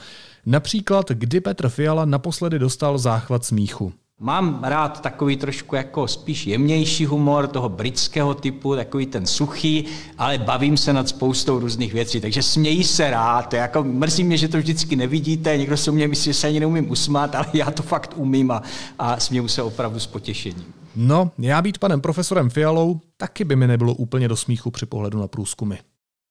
Například, 0.47 1.11
kdy 1.11 1.41
Petr 1.41 1.69
Fiala 1.69 2.05
naposledy 2.05 2.59
dostal 2.59 2.99
záchvat 2.99 3.45
smíchu. 3.45 3.93
Mám 4.21 4.65
rád 4.65 5.01
takový 5.01 5.37
trošku 5.37 5.75
jako 5.75 6.09
spíš 6.09 6.47
jemnější 6.47 7.07
humor 7.07 7.47
toho 7.47 7.69
britského 7.69 8.35
typu, 8.35 8.77
takový 8.77 9.07
ten 9.07 9.27
suchý, 9.27 9.85
ale 10.19 10.39
bavím 10.39 10.77
se 10.77 10.93
nad 10.93 11.09
spoustou 11.09 11.59
různých 11.59 11.93
věcí, 11.93 12.21
takže 12.21 12.43
smějí 12.43 12.85
se 12.85 13.11
rád. 13.11 13.53
Jako 13.53 13.83
mrzí 13.83 14.25
mě, 14.25 14.37
že 14.37 14.49
to 14.49 14.59
vždycky 14.59 14.97
nevidíte, 14.97 15.57
někdo 15.57 15.77
se 15.77 15.93
mě 15.93 16.09
myslí, 16.09 16.25
že 16.25 16.35
se 16.35 16.47
ani 16.47 16.61
neumím 16.61 16.91
usmát, 16.91 17.35
ale 17.35 17.47
já 17.53 17.71
to 17.71 17.83
fakt 17.83 18.13
umím 18.17 18.51
a, 18.51 18.63
a 18.99 19.21
směju 19.21 19.49
se 19.49 19.63
opravdu 19.63 20.01
s 20.01 20.07
potěšením. 20.07 20.65
No, 20.97 21.31
já 21.39 21.63
být 21.63 21.79
panem 21.79 22.01
profesorem 22.01 22.51
Fialou 22.51 23.01
taky 23.17 23.45
by 23.45 23.57
mi 23.57 23.67
nebylo 23.67 23.95
úplně 23.95 24.29
do 24.29 24.37
smíchu 24.37 24.71
při 24.71 24.87
pohledu 24.87 25.19
na 25.19 25.29
průzkumy. 25.29 25.77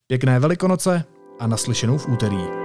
Pěkné 0.08 0.39
velikonoce 0.39 1.04
a 1.39 1.48
naslyšenou 1.48 1.98
v 1.98 2.10
úterý. 2.10 2.64